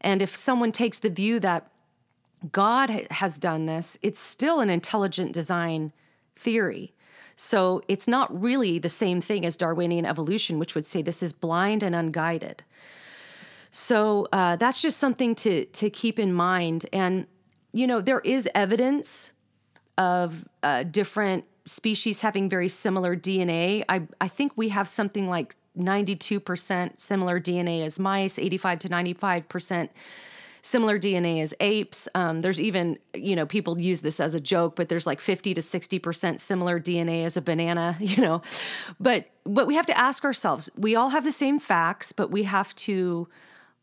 And 0.00 0.22
if 0.22 0.36
someone 0.36 0.70
takes 0.70 1.00
the 1.00 1.10
view 1.10 1.40
that 1.40 1.68
God 2.52 3.06
has 3.10 3.38
done 3.38 3.66
this, 3.66 3.98
it's 4.02 4.20
still 4.20 4.60
an 4.60 4.70
intelligent 4.70 5.32
design 5.32 5.92
theory. 6.36 6.94
So 7.36 7.82
it's 7.88 8.06
not 8.06 8.28
really 8.38 8.78
the 8.78 8.88
same 8.88 9.20
thing 9.20 9.46
as 9.46 9.56
Darwinian 9.56 10.04
evolution, 10.04 10.58
which 10.58 10.74
would 10.74 10.86
say 10.86 11.00
this 11.02 11.22
is 11.22 11.32
blind 11.32 11.82
and 11.82 11.94
unguided. 11.94 12.64
So 13.70 14.26
uh, 14.32 14.56
that's 14.56 14.82
just 14.82 14.98
something 14.98 15.34
to 15.36 15.64
to 15.64 15.90
keep 15.90 16.18
in 16.18 16.32
mind. 16.32 16.86
And 16.92 17.26
you 17.72 17.86
know 17.86 18.00
there 18.00 18.20
is 18.20 18.48
evidence 18.54 19.32
of 19.96 20.48
uh, 20.62 20.82
different 20.82 21.44
species 21.64 22.20
having 22.20 22.48
very 22.48 22.68
similar 22.68 23.16
DNA. 23.16 23.84
I 23.88 24.02
I 24.20 24.28
think 24.28 24.52
we 24.56 24.70
have 24.70 24.88
something 24.88 25.28
like 25.28 25.56
92% 25.78 26.98
similar 26.98 27.40
DNA 27.40 27.84
as 27.84 27.98
mice, 27.98 28.38
85 28.38 28.80
to 28.80 28.88
95 28.88 29.48
percent 29.48 29.90
similar 30.62 30.98
DNA 30.98 31.42
as 31.42 31.54
apes. 31.60 32.08
Um, 32.14 32.40
there's 32.40 32.60
even, 32.60 32.98
you 33.14 33.34
know, 33.34 33.46
people 33.46 33.78
use 33.78 34.00
this 34.00 34.20
as 34.20 34.34
a 34.34 34.40
joke, 34.40 34.76
but 34.76 34.88
there's 34.88 35.06
like 35.06 35.20
50 35.20 35.54
to 35.54 35.60
60% 35.60 36.40
similar 36.40 36.80
DNA 36.80 37.24
as 37.24 37.36
a 37.36 37.42
banana, 37.42 37.96
you 38.00 38.22
know. 38.22 38.42
But 38.98 39.30
but 39.44 39.66
we 39.66 39.74
have 39.74 39.86
to 39.86 39.98
ask 39.98 40.24
ourselves, 40.24 40.70
we 40.76 40.94
all 40.94 41.10
have 41.10 41.24
the 41.24 41.32
same 41.32 41.58
facts, 41.58 42.12
but 42.12 42.30
we 42.30 42.44
have 42.44 42.74
to 42.76 43.28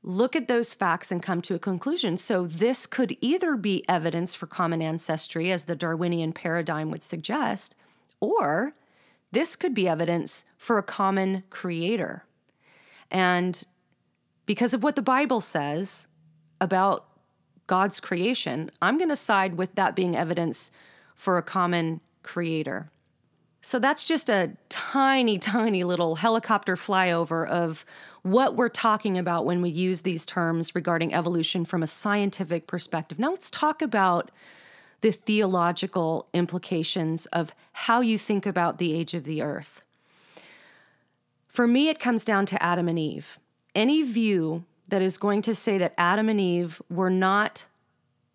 look 0.04 0.36
at 0.36 0.48
those 0.48 0.74
facts 0.74 1.12
and 1.12 1.22
come 1.22 1.42
to 1.42 1.56
a 1.56 1.60
conclusion. 1.60 2.18
So 2.18 2.46
this 2.46 2.86
could 2.86 3.18
either 3.20 3.56
be 3.58 3.84
evidence 3.90 4.36
for 4.36 4.46
common 4.46 4.82
ancestry 4.82 5.52
as 5.52 5.66
the 5.66 5.76
Darwinian 5.76 6.32
paradigm 6.32 6.92
would 6.92 7.04
suggest, 7.04 7.76
or 8.20 8.74
this 9.32 9.56
could 9.56 9.74
be 9.74 9.88
evidence 9.88 10.46
for 10.58 10.78
a 10.78 10.84
common 10.84 11.44
creator. 11.50 12.24
And 13.12 13.66
because 14.46 14.74
of 14.74 14.84
what 14.84 14.96
the 14.96 15.02
Bible 15.02 15.42
says, 15.42 16.08
about 16.60 17.06
God's 17.68 18.00
creation, 18.00 18.72
I'm 18.82 18.98
going 18.98 19.10
to 19.10 19.16
side 19.16 19.58
with 19.58 19.76
that 19.76 19.96
being 19.96 20.16
evidence 20.16 20.72
for 21.16 21.38
a 21.38 21.44
common 21.44 22.00
creator. 22.24 22.90
So 23.62 23.80
that's 23.80 24.06
just 24.06 24.30
a 24.30 24.52
tiny, 24.70 25.38
tiny 25.40 25.84
little 25.84 26.16
helicopter 26.16 26.76
flyover 26.76 27.48
of 27.48 27.86
what 28.22 28.56
we're 28.56 28.70
talking 28.70 29.18
about 29.18 29.46
when 29.46 29.62
we 29.62 29.70
use 29.70 30.02
these 30.02 30.26
terms 30.26 30.76
regarding 30.76 31.14
evolution 31.14 31.66
from 31.66 31.84
a 31.84 31.88
scientific 31.88 32.68
perspective. 32.68 33.20
Now 33.20 33.32
let's 33.32 33.52
talk 33.52 33.82
about 33.82 34.32
the 35.02 35.12
theological 35.12 36.28
implications 36.34 37.26
of 37.28 37.52
how 37.74 38.02
you 38.02 38.18
think 38.18 38.46
about 38.46 38.78
the 38.78 38.94
age 38.94 39.14
of 39.14 39.26
the 39.26 39.42
earth. 39.42 39.82
For 41.48 41.68
me, 41.68 41.90
it 41.90 42.00
comes 42.00 42.26
down 42.26 42.46
to 42.48 42.64
Adam 42.64 42.88
and 42.88 43.00
Eve. 43.00 43.40
Any 43.76 44.04
view 44.04 44.66
that 44.88 45.02
is 45.02 45.18
going 45.18 45.42
to 45.44 45.56
say 45.56 45.78
that 45.78 45.94
Adam 45.98 46.30
and 46.30 46.40
Eve 46.40 46.82
were 46.90 47.10
not 47.10 47.66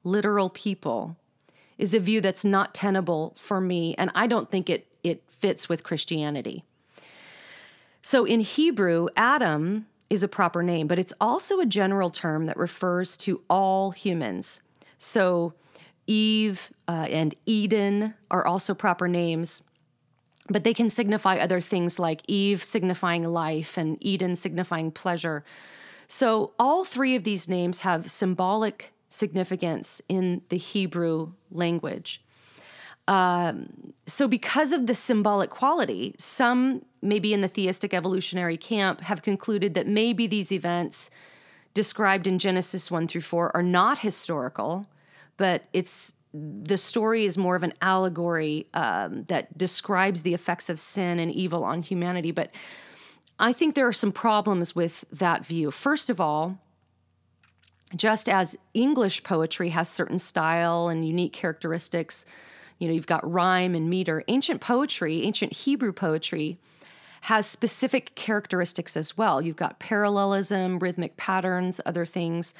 literal 0.04 0.50
people 0.50 1.16
is 1.78 1.94
a 1.94 2.00
view 2.00 2.20
that's 2.20 2.44
not 2.44 2.74
tenable 2.74 3.34
for 3.36 3.60
me, 3.60 3.94
and 3.96 4.10
I 4.14 4.26
don't 4.26 4.50
think 4.50 4.68
it, 4.68 4.86
it 5.02 5.22
fits 5.28 5.68
with 5.68 5.82
Christianity. 5.82 6.64
So 8.02 8.24
in 8.24 8.40
Hebrew, 8.40 9.08
Adam 9.16 9.86
is 10.10 10.22
a 10.22 10.28
proper 10.28 10.62
name, 10.62 10.86
but 10.86 10.98
it's 10.98 11.14
also 11.20 11.60
a 11.60 11.66
general 11.66 12.10
term 12.10 12.44
that 12.46 12.56
refers 12.56 13.16
to 13.18 13.40
all 13.48 13.92
humans. 13.92 14.60
So 14.98 15.54
Eve 16.06 16.70
uh, 16.86 17.06
and 17.10 17.34
Eden 17.46 18.14
are 18.30 18.46
also 18.46 18.74
proper 18.74 19.08
names, 19.08 19.62
but 20.48 20.64
they 20.64 20.74
can 20.74 20.90
signify 20.90 21.38
other 21.38 21.60
things 21.60 21.98
like 21.98 22.22
Eve 22.28 22.62
signifying 22.62 23.24
life 23.24 23.78
and 23.78 23.96
Eden 24.00 24.36
signifying 24.36 24.90
pleasure. 24.90 25.44
So 26.08 26.52
all 26.58 26.84
three 26.84 27.14
of 27.14 27.24
these 27.24 27.48
names 27.48 27.80
have 27.80 28.10
symbolic 28.10 28.92
significance 29.08 30.00
in 30.08 30.42
the 30.48 30.56
Hebrew 30.56 31.32
language. 31.50 32.22
Um, 33.08 33.92
so, 34.06 34.28
because 34.28 34.72
of 34.72 34.86
the 34.86 34.94
symbolic 34.94 35.50
quality, 35.50 36.14
some, 36.18 36.84
maybe 37.02 37.34
in 37.34 37.40
the 37.40 37.48
theistic 37.48 37.92
evolutionary 37.92 38.56
camp, 38.56 39.00
have 39.00 39.22
concluded 39.22 39.74
that 39.74 39.88
maybe 39.88 40.26
these 40.26 40.52
events 40.52 41.10
described 41.74 42.26
in 42.26 42.38
Genesis 42.38 42.90
1 42.90 43.08
through 43.08 43.22
4 43.22 43.56
are 43.56 43.62
not 43.62 44.00
historical, 44.00 44.86
but 45.36 45.64
it's 45.72 46.12
the 46.34 46.78
story 46.78 47.26
is 47.26 47.36
more 47.36 47.56
of 47.56 47.62
an 47.62 47.74
allegory 47.82 48.66
um, 48.72 49.24
that 49.24 49.56
describes 49.58 50.22
the 50.22 50.32
effects 50.32 50.70
of 50.70 50.80
sin 50.80 51.18
and 51.18 51.30
evil 51.30 51.62
on 51.62 51.82
humanity. 51.82 52.30
But 52.30 52.50
I 53.38 53.52
think 53.52 53.74
there 53.74 53.88
are 53.88 53.92
some 53.92 54.12
problems 54.12 54.74
with 54.74 55.04
that 55.10 55.44
view. 55.44 55.70
First 55.70 56.10
of 56.10 56.20
all, 56.20 56.58
just 57.94 58.28
as 58.28 58.56
English 58.74 59.22
poetry 59.22 59.70
has 59.70 59.88
certain 59.88 60.18
style 60.18 60.88
and 60.88 61.06
unique 61.06 61.32
characteristics, 61.32 62.24
you 62.78 62.88
know, 62.88 62.94
you've 62.94 63.06
got 63.06 63.30
rhyme 63.30 63.74
and 63.74 63.88
meter, 63.90 64.24
ancient 64.28 64.60
poetry, 64.60 65.22
ancient 65.22 65.52
Hebrew 65.52 65.92
poetry, 65.92 66.58
has 67.22 67.46
specific 67.46 68.14
characteristics 68.14 68.96
as 68.96 69.16
well. 69.16 69.40
You've 69.40 69.56
got 69.56 69.78
parallelism, 69.78 70.78
rhythmic 70.78 71.16
patterns, 71.16 71.80
other 71.86 72.04
things. 72.04 72.54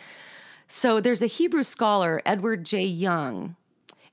So 0.69 1.01
there's 1.01 1.23
a 1.23 1.27
Hebrew 1.27 1.65
scholar, 1.65 2.23
Edward 2.25 2.65
J. 2.65 2.85
Young, 2.85 3.57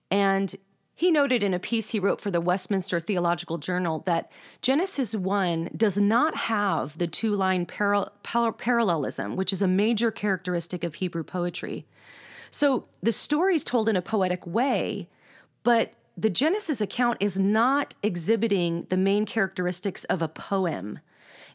and 0.09 0.55
he 0.99 1.11
noted 1.11 1.41
in 1.41 1.53
a 1.53 1.59
piece 1.59 1.91
he 1.91 1.99
wrote 1.99 2.19
for 2.19 2.29
the 2.29 2.41
Westminster 2.41 2.99
Theological 2.99 3.57
Journal 3.57 4.03
that 4.05 4.29
Genesis 4.61 5.15
1 5.15 5.69
does 5.73 5.97
not 5.97 6.35
have 6.35 6.97
the 6.97 7.07
two 7.07 7.37
line 7.37 7.65
paral- 7.65 8.11
parallelism, 8.21 9.37
which 9.37 9.53
is 9.53 9.61
a 9.61 9.67
major 9.67 10.11
characteristic 10.11 10.83
of 10.83 10.95
Hebrew 10.95 11.23
poetry. 11.23 11.85
So 12.51 12.83
the 13.01 13.13
story 13.13 13.55
is 13.55 13.63
told 13.63 13.87
in 13.87 13.95
a 13.95 14.01
poetic 14.01 14.45
way, 14.45 15.07
but 15.63 15.93
the 16.17 16.29
Genesis 16.29 16.81
account 16.81 17.15
is 17.21 17.39
not 17.39 17.95
exhibiting 18.03 18.85
the 18.89 18.97
main 18.97 19.25
characteristics 19.25 20.03
of 20.03 20.21
a 20.21 20.27
poem. 20.27 20.99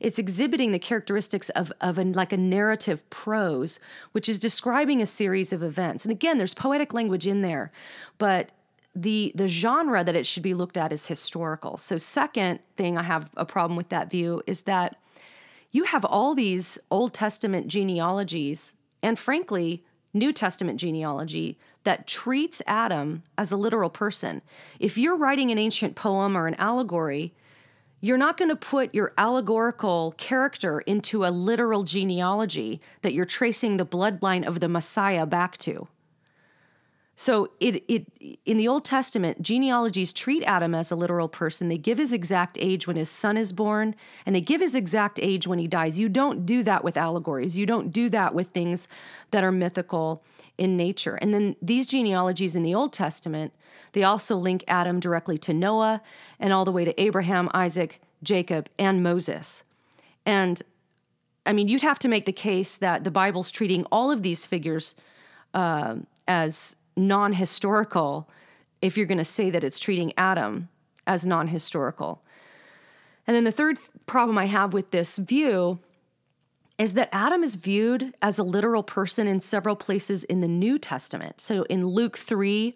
It's 0.01 0.19
exhibiting 0.19 0.73
the 0.73 0.79
characteristics 0.79 1.51
of, 1.51 1.71
of 1.83 1.99
like 1.99 2.33
a 2.33 2.39
narrative 2.39 3.09
prose, 3.11 3.79
which 4.13 4.27
is 4.27 4.39
describing 4.39 5.03
a 5.03 5.07
series 5.07 5.53
of 5.53 5.63
events. 5.63 6.07
And 6.07 6.13
again, 6.13 6.39
there's 6.39 6.55
poetic 6.55 6.95
language 6.95 7.27
in 7.27 7.43
there, 7.43 7.71
but 8.17 8.51
the 8.95 9.33
the 9.35 9.49
genre 9.49 10.05
that 10.05 10.15
it 10.15 10.27
should 10.27 10.43
be 10.43 10.55
looked 10.55 10.77
at 10.77 10.93
is 10.93 11.07
historical. 11.07 11.79
So 11.79 11.99
second 11.99 12.61
thing 12.77 12.97
I 12.97 13.03
have 13.03 13.31
a 13.37 13.45
problem 13.45 13.77
with 13.77 13.89
that 13.89 14.11
view 14.11 14.43
is 14.47 14.63
that 14.63 14.97
you 15.71 15.85
have 15.85 16.05
all 16.05 16.35
these 16.35 16.79
Old 16.91 17.13
Testament 17.13 17.67
genealogies 17.67 18.75
and 19.03 19.19
frankly 19.19 19.85
New 20.13 20.33
Testament 20.33 20.79
genealogy 20.79 21.59
that 21.83 22.07
treats 22.07 22.63
Adam 22.67 23.25
as 23.37 23.51
a 23.51 23.57
literal 23.57 23.91
person. 23.91 24.41
If 24.79 24.97
you're 24.97 25.17
writing 25.17 25.51
an 25.51 25.59
ancient 25.59 25.97
poem 25.97 26.37
or 26.37 26.47
an 26.47 26.55
allegory, 26.55 27.35
you're 28.01 28.19
not 28.19 28.37
going 28.37 28.51
to 28.51 28.57
put 28.57 28.95
your 28.95 29.13
allegorical 29.19 30.15
character 30.17 30.81
into 30.81 31.25
a 31.25 31.29
literal 31.29 31.83
genealogy 31.83 32.81
that 33.03 33.13
you're 33.13 33.25
tracing 33.25 33.77
the 33.77 33.87
bloodline 33.87 34.47
of 34.47 34.61
the 34.61 34.69
Messiah 34.69 35.27
back 35.27 35.57
to. 35.59 35.89
So 37.17 37.51
it 37.61 37.85
it 37.87 38.07
in 38.45 38.57
the 38.57 38.67
Old 38.67 38.85
Testament, 38.85 39.41
genealogies 39.41 40.13
treat 40.13 40.43
Adam 40.45 40.75
as 40.75 40.91
a 40.91 40.97
literal 40.97 41.29
person. 41.29 41.69
They 41.69 41.79
give 41.79 41.99
his 41.99 42.13
exact 42.13 42.59
age 42.61 42.87
when 42.87 42.97
his 42.97 43.09
son 43.09 43.37
is 43.37 43.53
born, 43.53 43.95
and 44.27 44.35
they 44.35 44.41
give 44.41 44.61
his 44.61 44.75
exact 44.75 45.21
age 45.23 45.47
when 45.47 45.61
he 45.61 45.69
dies. 45.69 45.99
You 45.99 46.09
don't 46.09 46.45
do 46.45 46.63
that 46.65 46.83
with 46.83 46.97
allegories. 46.97 47.57
You 47.57 47.67
don't 47.67 47.93
do 47.93 48.09
that 48.11 48.35
with 48.35 48.49
things 48.49 48.89
that 49.31 49.45
are 49.45 49.53
mythical 49.53 50.25
in 50.59 50.77
nature. 50.77 51.15
And 51.17 51.33
then 51.33 51.57
these 51.63 51.87
genealogies 51.87 52.57
in 52.57 52.65
the 52.65 52.75
Old 52.75 52.93
Testament, 52.93 53.53
they 53.93 54.03
also 54.03 54.37
link 54.37 54.65
Adam 54.67 54.99
directly 54.99 55.39
to 55.39 55.53
Noah 55.53 56.03
and 56.41 56.53
all 56.53 56.65
the 56.65 56.73
way 56.73 56.85
to 56.85 57.01
Abraham, 57.01 57.49
Isaac, 57.55 58.01
Jacob, 58.25 58.69
and 58.77 59.03
Moses. 59.05 59.63
And 60.27 60.63
I 61.47 61.53
mean, 61.53 61.69
you'd 61.69 61.83
have 61.83 61.99
to 62.01 62.09
make 62.09 62.27
the 62.27 62.33
case 62.33 62.77
that 62.77 63.05
the 63.05 63.11
Bible's 63.11 63.51
treating 63.51 63.85
all 63.93 64.11
of 64.11 64.23
these 64.23 64.47
figures 64.47 64.97
uh, 65.53 65.97
as 66.27 66.77
non 66.97 67.33
historical 67.35 68.29
if 68.81 68.97
you're 68.97 69.07
going 69.07 69.19
to 69.19 69.25
say 69.25 69.51
that 69.51 69.65
it's 69.65 69.79
treating 69.79 70.13
Adam 70.17 70.69
as 71.07 71.27
non 71.27 71.49
historical. 71.49 72.23
And 73.27 73.35
then 73.35 73.45
the 73.45 73.53
third 73.53 73.79
problem 74.07 74.37
I 74.37 74.47
have 74.47 74.73
with 74.73 74.91
this 74.91 75.17
view 75.17 75.79
is 76.77 76.95
that 76.95 77.09
Adam 77.13 77.43
is 77.43 77.55
viewed 77.55 78.13
as 78.21 78.39
a 78.39 78.43
literal 78.43 78.83
person 78.83 79.27
in 79.27 79.41
several 79.41 79.77
places 79.77 80.25
in 80.25 80.41
the 80.41 80.49
New 80.49 80.79
Testament. 80.79 81.41
So 81.41 81.63
in 81.65 81.87
Luke 81.87 82.19
3, 82.19 82.75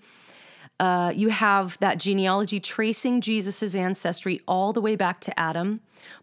uh, 0.80 1.12
you 1.14 1.30
have 1.30 1.76
that 1.80 1.98
genealogy 1.98 2.60
tracing 2.60 3.20
Jesus' 3.20 3.74
ancestry 3.74 4.40
all 4.46 4.72
the 4.72 4.80
way 4.80 4.94
back 4.94 5.20
to 5.22 5.38
Adam. 5.38 5.80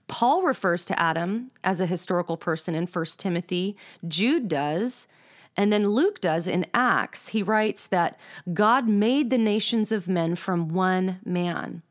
Paul 0.08 0.43
refers 0.43 0.86
to 0.86 0.99
Adam 0.99 1.51
as 1.63 1.81
a 1.81 1.86
historical 1.86 2.38
person 2.38 2.73
in 2.73 2.88
1 2.88 3.05
Timothy. 3.17 3.75
Jude 4.08 4.47
does. 4.47 5.08
And 5.57 5.71
then 5.71 5.87
Luke 5.87 6.19
does 6.19 6.47
in 6.47 6.65
Acts, 6.73 7.29
he 7.29 7.41
writes 7.41 7.87
that 7.87 8.19
God 8.53 8.89
made 8.89 9.29
the 9.29 9.37
nations 9.37 9.91
of 9.91 10.07
men 10.07 10.35
from 10.35 10.69
one 10.69 11.19
man. 11.23 11.81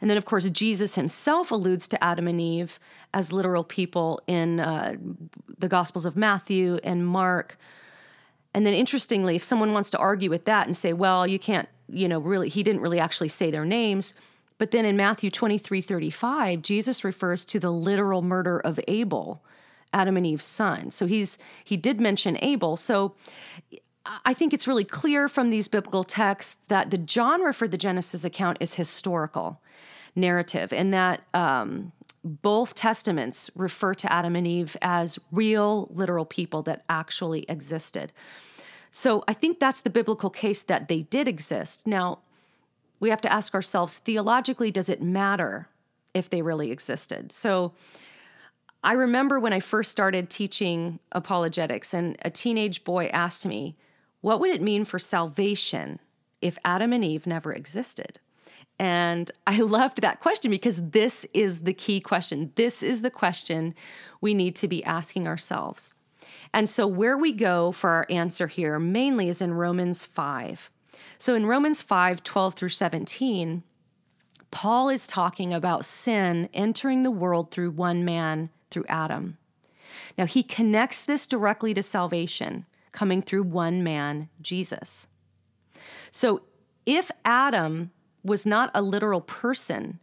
And 0.00 0.10
then, 0.10 0.16
of 0.16 0.24
course, 0.24 0.48
Jesus 0.50 0.94
himself 0.94 1.50
alludes 1.50 1.88
to 1.88 2.02
Adam 2.02 2.28
and 2.28 2.40
Eve 2.40 2.78
as 3.12 3.32
literal 3.32 3.64
people 3.64 4.20
in 4.26 4.60
uh, 4.60 4.96
the 5.58 5.68
Gospels 5.68 6.04
of 6.04 6.16
Matthew 6.16 6.78
and 6.84 7.06
Mark. 7.06 7.58
And 8.52 8.64
then, 8.64 8.74
interestingly, 8.74 9.36
if 9.36 9.44
someone 9.44 9.72
wants 9.72 9.90
to 9.90 9.98
argue 9.98 10.30
with 10.30 10.44
that 10.44 10.66
and 10.66 10.76
say, 10.76 10.92
well, 10.92 11.26
you 11.26 11.38
can't, 11.38 11.68
you 11.88 12.08
know, 12.08 12.18
really, 12.18 12.48
he 12.48 12.62
didn't 12.62 12.82
really 12.82 13.00
actually 13.00 13.28
say 13.28 13.50
their 13.50 13.64
names. 13.64 14.14
But 14.58 14.70
then 14.70 14.84
in 14.84 14.96
Matthew 14.96 15.30
23 15.30 15.80
35, 15.80 16.62
Jesus 16.62 17.04
refers 17.04 17.44
to 17.46 17.58
the 17.58 17.72
literal 17.72 18.22
murder 18.22 18.58
of 18.60 18.78
Abel 18.86 19.42
Adam 19.94 20.16
and 20.16 20.26
Eve's 20.26 20.44
son. 20.44 20.90
So 20.90 21.06
he's 21.06 21.38
he 21.64 21.76
did 21.76 22.00
mention 22.00 22.36
Abel. 22.42 22.76
So 22.76 23.14
I 24.26 24.34
think 24.34 24.52
it's 24.52 24.68
really 24.68 24.84
clear 24.84 25.28
from 25.28 25.48
these 25.48 25.68
biblical 25.68 26.04
texts 26.04 26.58
that 26.68 26.90
the 26.90 27.02
genre 27.08 27.54
for 27.54 27.66
the 27.66 27.78
Genesis 27.78 28.24
account 28.24 28.58
is 28.60 28.74
historical 28.74 29.62
narrative, 30.14 30.72
and 30.72 30.92
that 30.92 31.22
um, 31.32 31.92
both 32.22 32.74
testaments 32.74 33.50
refer 33.54 33.94
to 33.94 34.12
Adam 34.12 34.36
and 34.36 34.46
Eve 34.46 34.76
as 34.82 35.18
real, 35.32 35.88
literal 35.90 36.24
people 36.24 36.62
that 36.62 36.84
actually 36.88 37.44
existed. 37.48 38.12
So 38.90 39.24
I 39.26 39.32
think 39.32 39.58
that's 39.58 39.80
the 39.80 39.90
biblical 39.90 40.30
case 40.30 40.62
that 40.62 40.88
they 40.88 41.02
did 41.02 41.26
exist. 41.26 41.86
Now, 41.86 42.20
we 43.00 43.10
have 43.10 43.20
to 43.22 43.32
ask 43.32 43.54
ourselves 43.54 43.98
theologically, 43.98 44.70
does 44.70 44.88
it 44.88 45.02
matter 45.02 45.68
if 46.12 46.30
they 46.30 46.42
really 46.42 46.70
existed? 46.70 47.32
So 47.32 47.72
I 48.84 48.92
remember 48.92 49.40
when 49.40 49.54
I 49.54 49.60
first 49.60 49.90
started 49.90 50.28
teaching 50.28 50.98
apologetics, 51.10 51.94
and 51.94 52.18
a 52.20 52.30
teenage 52.30 52.84
boy 52.84 53.06
asked 53.06 53.46
me, 53.46 53.76
What 54.20 54.40
would 54.40 54.50
it 54.50 54.60
mean 54.60 54.84
for 54.84 54.98
salvation 54.98 56.00
if 56.42 56.58
Adam 56.66 56.92
and 56.92 57.02
Eve 57.02 57.26
never 57.26 57.50
existed? 57.50 58.20
And 58.78 59.30
I 59.46 59.60
loved 59.60 60.02
that 60.02 60.20
question 60.20 60.50
because 60.50 60.90
this 60.90 61.24
is 61.32 61.60
the 61.60 61.72
key 61.72 61.98
question. 61.98 62.52
This 62.56 62.82
is 62.82 63.00
the 63.00 63.10
question 63.10 63.74
we 64.20 64.34
need 64.34 64.54
to 64.56 64.68
be 64.68 64.84
asking 64.84 65.26
ourselves. 65.26 65.94
And 66.52 66.68
so, 66.68 66.86
where 66.86 67.16
we 67.16 67.32
go 67.32 67.72
for 67.72 67.88
our 67.88 68.06
answer 68.10 68.48
here 68.48 68.78
mainly 68.78 69.30
is 69.30 69.40
in 69.40 69.54
Romans 69.54 70.04
5. 70.04 70.70
So, 71.16 71.34
in 71.34 71.46
Romans 71.46 71.80
5 71.80 72.22
12 72.22 72.54
through 72.54 72.68
17, 72.68 73.62
Paul 74.50 74.90
is 74.90 75.06
talking 75.06 75.54
about 75.54 75.86
sin 75.86 76.50
entering 76.52 77.02
the 77.02 77.10
world 77.10 77.50
through 77.50 77.70
one 77.70 78.04
man, 78.04 78.50
through 78.74 78.84
Adam. 78.88 79.38
Now, 80.18 80.26
he 80.26 80.42
connects 80.42 81.02
this 81.04 81.26
directly 81.26 81.72
to 81.74 81.82
salvation 81.82 82.66
coming 82.92 83.22
through 83.22 83.44
one 83.44 83.82
man, 83.82 84.28
Jesus. 84.42 85.06
So, 86.10 86.42
if 86.84 87.10
Adam 87.24 87.92
was 88.22 88.44
not 88.44 88.70
a 88.74 88.82
literal 88.82 89.20
person, 89.20 90.00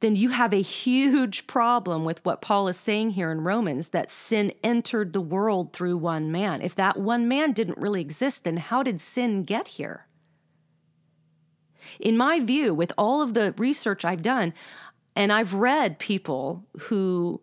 then 0.00 0.14
you 0.14 0.30
have 0.30 0.52
a 0.52 0.62
huge 0.62 1.46
problem 1.46 2.04
with 2.04 2.24
what 2.24 2.42
Paul 2.42 2.68
is 2.68 2.76
saying 2.76 3.10
here 3.10 3.32
in 3.32 3.40
Romans 3.40 3.88
that 3.90 4.10
sin 4.10 4.52
entered 4.62 5.12
the 5.12 5.20
world 5.20 5.72
through 5.72 5.96
one 5.96 6.30
man. 6.30 6.60
If 6.60 6.74
that 6.74 6.98
one 6.98 7.26
man 7.26 7.52
didn't 7.52 7.78
really 7.78 8.02
exist, 8.02 8.44
then 8.44 8.58
how 8.58 8.82
did 8.82 9.00
sin 9.00 9.44
get 9.44 9.68
here? 9.68 10.06
In 11.98 12.16
my 12.16 12.40
view, 12.40 12.74
with 12.74 12.92
all 12.98 13.22
of 13.22 13.32
the 13.34 13.54
research 13.56 14.04
I've 14.04 14.22
done, 14.22 14.52
and 15.14 15.32
I've 15.32 15.54
read 15.54 15.98
people 15.98 16.64
who 16.78 17.40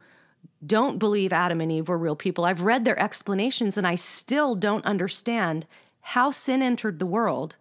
don't 0.65 0.99
believe 0.99 1.33
Adam 1.33 1.61
and 1.61 1.71
Eve 1.71 1.87
were 1.87 1.97
real 1.97 2.15
people. 2.15 2.45
I've 2.45 2.61
read 2.61 2.85
their 2.85 2.99
explanations 2.99 3.77
and 3.77 3.87
I 3.87 3.95
still 3.95 4.55
don't 4.55 4.85
understand 4.85 5.65
how 6.01 6.31
sin 6.31 6.61
entered 6.61 6.99
the 6.99 7.05
world 7.05 7.55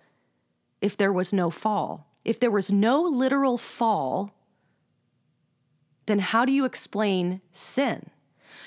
if 0.81 0.97
there 0.97 1.13
was 1.13 1.33
no 1.33 1.51
fall. 1.51 2.07
If 2.25 2.39
there 2.39 2.51
was 2.51 2.71
no 2.71 3.03
literal 3.03 3.59
fall, 3.59 4.35
then 6.07 6.19
how 6.19 6.45
do 6.45 6.53
you 6.53 6.65
explain 6.65 7.41
sin? 7.51 8.11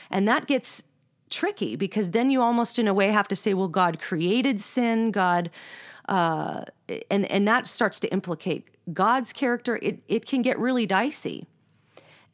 And 0.10 0.28
that 0.28 0.48
gets 0.48 0.84
tricky 1.30 1.76
because 1.76 2.12
then 2.12 2.30
you 2.30 2.42
almost, 2.42 2.80
in 2.80 2.88
a 2.88 2.94
way, 2.94 3.10
have 3.10 3.28
to 3.30 3.36
say, 3.36 3.54
well, 3.54 3.68
God 3.68 4.00
created 4.00 4.62
sin, 4.62 5.12
God, 5.12 5.50
uh, 6.08 6.64
and, 7.10 7.26
and 7.26 7.48
that 7.48 7.68
starts 7.68 8.00
to 8.02 8.08
implicate 8.14 8.68
God's 8.94 9.34
character. 9.34 9.78
It, 9.82 10.02
it 10.08 10.26
can 10.26 10.42
get 10.42 10.58
really 10.60 10.86
dicey. 10.86 11.48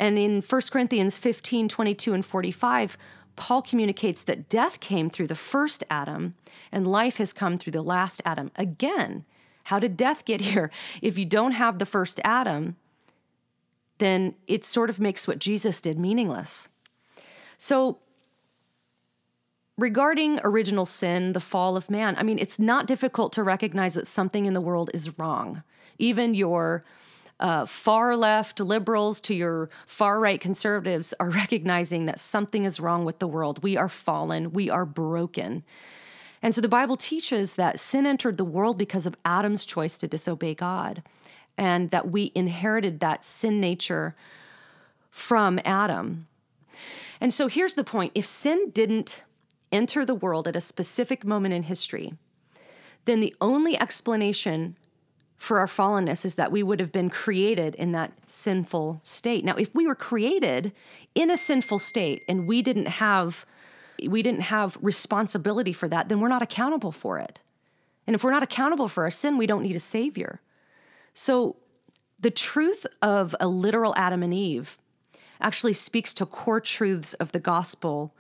And 0.02 0.18
in 0.18 0.42
1 0.42 0.62
Corinthians 0.72 1.20
15, 1.20 1.70
22, 1.70 2.14
and 2.16 2.26
45, 2.26 2.98
Paul 3.36 3.62
communicates 3.62 4.24
that 4.24 4.50
death 4.50 4.80
came 4.80 5.12
through 5.12 5.28
the 5.28 5.36
first 5.36 5.84
Adam 5.92 6.34
and 6.72 6.88
life 6.88 7.18
has 7.18 7.34
come 7.34 7.60
through 7.60 7.74
the 7.74 7.84
last 7.84 8.20
Adam. 8.26 8.50
Again, 8.56 9.26
how 9.66 9.78
did 9.78 9.96
death 9.96 10.26
get 10.26 10.42
here? 10.52 10.72
If 11.04 11.20
you 11.20 11.26
don't 11.26 11.52
have 11.52 11.78
the 11.78 11.86
first 11.86 12.20
Adam, 12.24 12.78
then 14.00 14.34
it 14.48 14.66
sort 14.66 14.90
of 14.90 15.00
makes 15.00 15.28
what 15.28 15.38
Jesus 15.38 15.80
did 15.82 16.00
meaningless. 16.00 16.70
So, 17.60 18.00
regarding 19.78 20.40
original 20.44 20.86
sin, 20.86 21.34
the 21.34 21.40
fall 21.40 21.78
of 21.78 21.92
man, 21.92 22.16
I 22.18 22.24
mean, 22.24 22.40
it's 22.40 22.58
not 22.58 22.88
difficult 22.88 23.34
to 23.34 23.44
recognize 23.44 23.94
that 23.94 24.08
something 24.08 24.48
in 24.48 24.54
the 24.54 24.62
world 24.62 24.90
is 24.96 25.20
wrong. 25.20 25.62
Even 26.00 26.34
your 26.34 26.84
uh, 27.42 27.66
far 27.66 28.16
left 28.16 28.60
liberals 28.60 29.20
to 29.22 29.34
your 29.34 29.70
far 29.86 30.20
right 30.20 30.40
conservatives 30.40 31.14
are 31.20 31.30
recognizing 31.44 32.06
that 32.06 32.20
something 32.20 32.64
is 32.64 32.80
wrong 32.80 33.04
with 33.04 33.20
the 33.20 33.28
world. 33.28 33.64
We 33.64 33.76
are 33.76 33.90
fallen, 33.90 34.54
we 34.54 34.70
are 34.70 34.86
broken. 34.86 35.64
And 36.44 36.56
so 36.56 36.62
the 36.62 36.68
Bible 36.68 36.98
teaches 36.98 37.56
that 37.56 37.80
sin 37.80 38.06
entered 38.06 38.38
the 38.38 38.46
world 38.46 38.78
because 38.78 39.06
of 39.06 39.16
Adam's 39.26 39.66
choice 39.66 39.98
to 40.00 40.08
disobey 40.08 40.56
God, 40.56 41.04
and 41.58 41.90
that 41.92 42.10
we 42.10 42.32
inherited 42.34 43.00
that 43.00 43.26
sin 43.26 43.60
nature 43.60 44.16
from 45.12 45.60
Adam. 45.66 46.26
And 47.20 47.34
so 47.34 47.48
here's 47.48 47.76
the 47.76 47.84
point 47.84 48.12
if 48.16 48.26
sin 48.26 48.72
didn't 48.72 49.24
enter 49.72 50.06
the 50.06 50.16
world 50.16 50.48
at 50.48 50.56
a 50.56 50.62
specific 50.62 51.24
moment 51.24 51.54
in 51.54 51.64
history, 51.64 52.14
then 53.06 53.20
the 53.20 53.36
only 53.40 53.80
explanation 53.80 54.76
for 55.42 55.58
our 55.58 55.66
fallenness 55.66 56.24
is 56.24 56.36
that 56.36 56.52
we 56.52 56.62
would 56.62 56.80
have 56.80 56.92
been 56.92 57.10
created 57.10 57.74
in 57.74 57.94
that 57.94 58.12
sinful 58.28 59.02
state. 59.02 59.44
Now, 59.44 59.56
if 59.56 59.74
we 59.74 59.88
were 59.88 59.96
created 59.96 60.72
in 61.16 61.32
a 61.32 61.36
sinful 61.36 61.80
state 61.80 62.22
and 62.30 62.48
we 62.48 62.62
didn't 62.62 62.86
have 62.86 63.44
we 64.08 64.22
didn't 64.22 64.42
have 64.42 64.78
responsibility 64.82 65.74
for 65.74 65.88
that, 65.90 66.10
then 66.10 66.20
we're 66.20 66.28
not 66.28 66.44
accountable 66.44 66.92
for 66.92 67.18
it. 67.18 67.40
And 68.06 68.16
if 68.16 68.24
we're 68.24 68.32
not 68.32 68.44
accountable 68.44 68.88
for 68.88 69.04
our 69.04 69.10
sin, 69.10 69.36
we 69.40 69.48
don't 69.48 69.64
need 69.64 69.76
a 69.76 69.80
savior. 69.80 70.42
So 71.16 71.56
the 72.20 72.30
truth 72.30 72.86
of 73.02 73.36
a 73.40 73.48
literal 73.48 73.96
Adam 73.98 74.22
and 74.22 74.36
Eve 74.36 74.78
actually 75.40 75.74
speaks 75.74 76.14
to 76.14 76.26
core 76.28 76.62
truths 76.62 77.16
of 77.16 77.32
the 77.32 77.40
gospel 77.40 78.14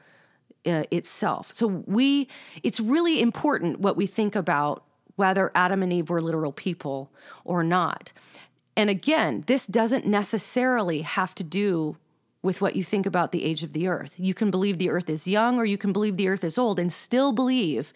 uh, 0.65 0.85
itself. 0.89 1.53
So 1.53 1.67
we 1.67 2.27
it's 2.63 2.79
really 2.79 3.21
important 3.21 3.79
what 3.79 3.95
we 3.95 4.07
think 4.07 4.35
about 4.35 4.85
whether 5.21 5.51
Adam 5.53 5.83
and 5.83 5.93
Eve 5.93 6.09
were 6.09 6.19
literal 6.19 6.51
people 6.51 7.11
or 7.45 7.63
not. 7.63 8.11
And 8.75 8.89
again, 8.89 9.43
this 9.45 9.67
doesn't 9.67 10.07
necessarily 10.07 11.03
have 11.03 11.35
to 11.35 11.43
do 11.43 11.95
with 12.41 12.59
what 12.59 12.75
you 12.75 12.83
think 12.83 13.05
about 13.05 13.31
the 13.31 13.43
age 13.43 13.61
of 13.61 13.73
the 13.73 13.87
earth. 13.87 14.15
You 14.17 14.33
can 14.33 14.49
believe 14.49 14.79
the 14.79 14.89
earth 14.89 15.11
is 15.11 15.27
young 15.27 15.59
or 15.59 15.65
you 15.65 15.77
can 15.77 15.93
believe 15.93 16.17
the 16.17 16.27
earth 16.27 16.43
is 16.43 16.57
old 16.57 16.79
and 16.79 16.91
still 16.91 17.33
believe 17.33 17.93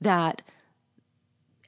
that 0.00 0.40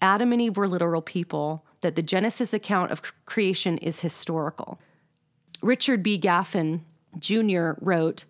Adam 0.00 0.32
and 0.32 0.40
Eve 0.40 0.56
were 0.56 0.68
literal 0.68 1.02
people, 1.02 1.64
that 1.80 1.96
the 1.96 2.02
Genesis 2.02 2.54
account 2.54 2.92
of 2.92 3.02
creation 3.26 3.78
is 3.78 3.98
historical. 3.98 4.78
Richard 5.60 6.04
B. 6.04 6.20
Gaffin 6.20 6.82
Jr. 7.18 7.72
wrote, 7.80 8.26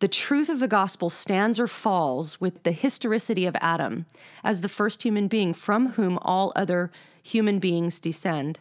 the 0.00 0.08
truth 0.08 0.48
of 0.48 0.60
the 0.60 0.68
gospel 0.68 1.10
stands 1.10 1.60
or 1.60 1.66
falls 1.66 2.40
with 2.40 2.62
the 2.62 2.72
historicity 2.72 3.44
of 3.44 3.56
Adam 3.60 4.06
as 4.42 4.60
the 4.60 4.68
first 4.68 5.02
human 5.02 5.28
being 5.28 5.52
from 5.52 5.90
whom 5.90 6.18
all 6.22 6.52
other 6.56 6.90
human 7.22 7.58
beings 7.58 8.00
descend. 8.00 8.60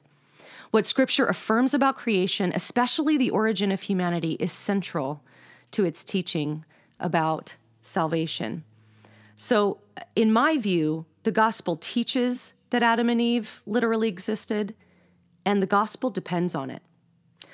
What 0.71 0.85
Scripture 0.85 1.25
affirms 1.25 1.73
about 1.73 1.95
creation, 1.95 2.51
especially 2.53 3.17
the 3.17 3.29
origin 3.29 3.71
of 3.71 3.83
humanity, 3.83 4.33
is 4.33 4.51
central 4.51 5.23
to 5.71 5.85
its 5.85 6.03
teaching 6.03 6.65
about 6.99 7.55
salvation. 7.81 8.65
So, 9.35 9.79
in 10.15 10.33
my 10.33 10.57
view, 10.57 11.05
the 11.23 11.31
gospel 11.31 11.77
teaches 11.77 12.53
that 12.69 12.83
Adam 12.83 13.09
and 13.09 13.21
Eve 13.21 13.61
literally 13.65 14.09
existed, 14.09 14.75
and 15.45 15.61
the 15.61 15.67
gospel 15.67 16.09
depends 16.09 16.53
on 16.53 16.69
it. 16.69 16.81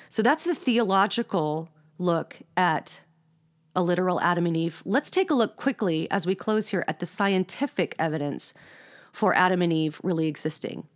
So, 0.08 0.22
that's 0.22 0.44
the 0.44 0.54
theological 0.54 1.68
look 1.98 2.38
at 2.56 3.00
a 3.76 3.82
literal 3.82 4.20
Adam 4.20 4.46
and 4.46 4.56
Eve. 4.56 4.82
Let's 4.84 5.10
take 5.10 5.30
a 5.30 5.34
look 5.34 5.56
quickly 5.56 6.10
as 6.10 6.26
we 6.26 6.34
close 6.34 6.68
here 6.68 6.84
at 6.88 6.98
the 6.98 7.06
scientific 7.06 7.94
evidence 7.98 8.54
for 9.12 9.34
Adam 9.34 9.62
and 9.62 9.72
Eve 9.72 10.00
really 10.02 10.26
existing. 10.26 10.88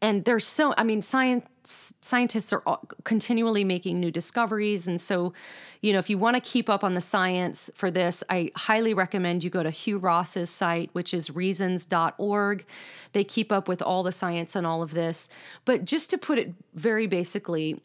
And 0.00 0.24
there's 0.24 0.44
so 0.44 0.74
i 0.76 0.82
mean 0.82 1.00
science 1.00 1.94
scientists 2.00 2.52
are 2.52 2.80
continually 3.04 3.62
making 3.62 4.00
new 4.00 4.10
discoveries. 4.10 4.88
And 4.88 5.00
so 5.00 5.32
you 5.80 5.92
know 5.92 6.00
if 6.00 6.10
you 6.10 6.18
want 6.18 6.34
to 6.34 6.40
keep 6.40 6.68
up 6.68 6.82
on 6.82 6.94
the 6.94 7.00
science 7.00 7.70
for 7.76 7.88
this 7.88 8.24
i 8.28 8.50
highly 8.56 8.94
recommend 8.94 9.44
you 9.44 9.50
go 9.50 9.62
to 9.62 9.70
hugh 9.70 9.98
ross's 9.98 10.50
site 10.50 10.90
which 10.92 11.14
is 11.14 11.30
reasons.org 11.30 12.64
they 13.12 13.22
keep 13.22 13.52
up 13.52 13.68
with 13.68 13.80
all 13.80 14.02
the 14.02 14.12
science 14.12 14.56
and 14.56 14.66
all 14.66 14.82
of 14.82 14.92
this. 14.92 15.28
But 15.64 15.84
just 15.84 16.10
to 16.10 16.18
put 16.18 16.38
it 16.38 16.52
very 16.74 17.06
basically 17.06 17.80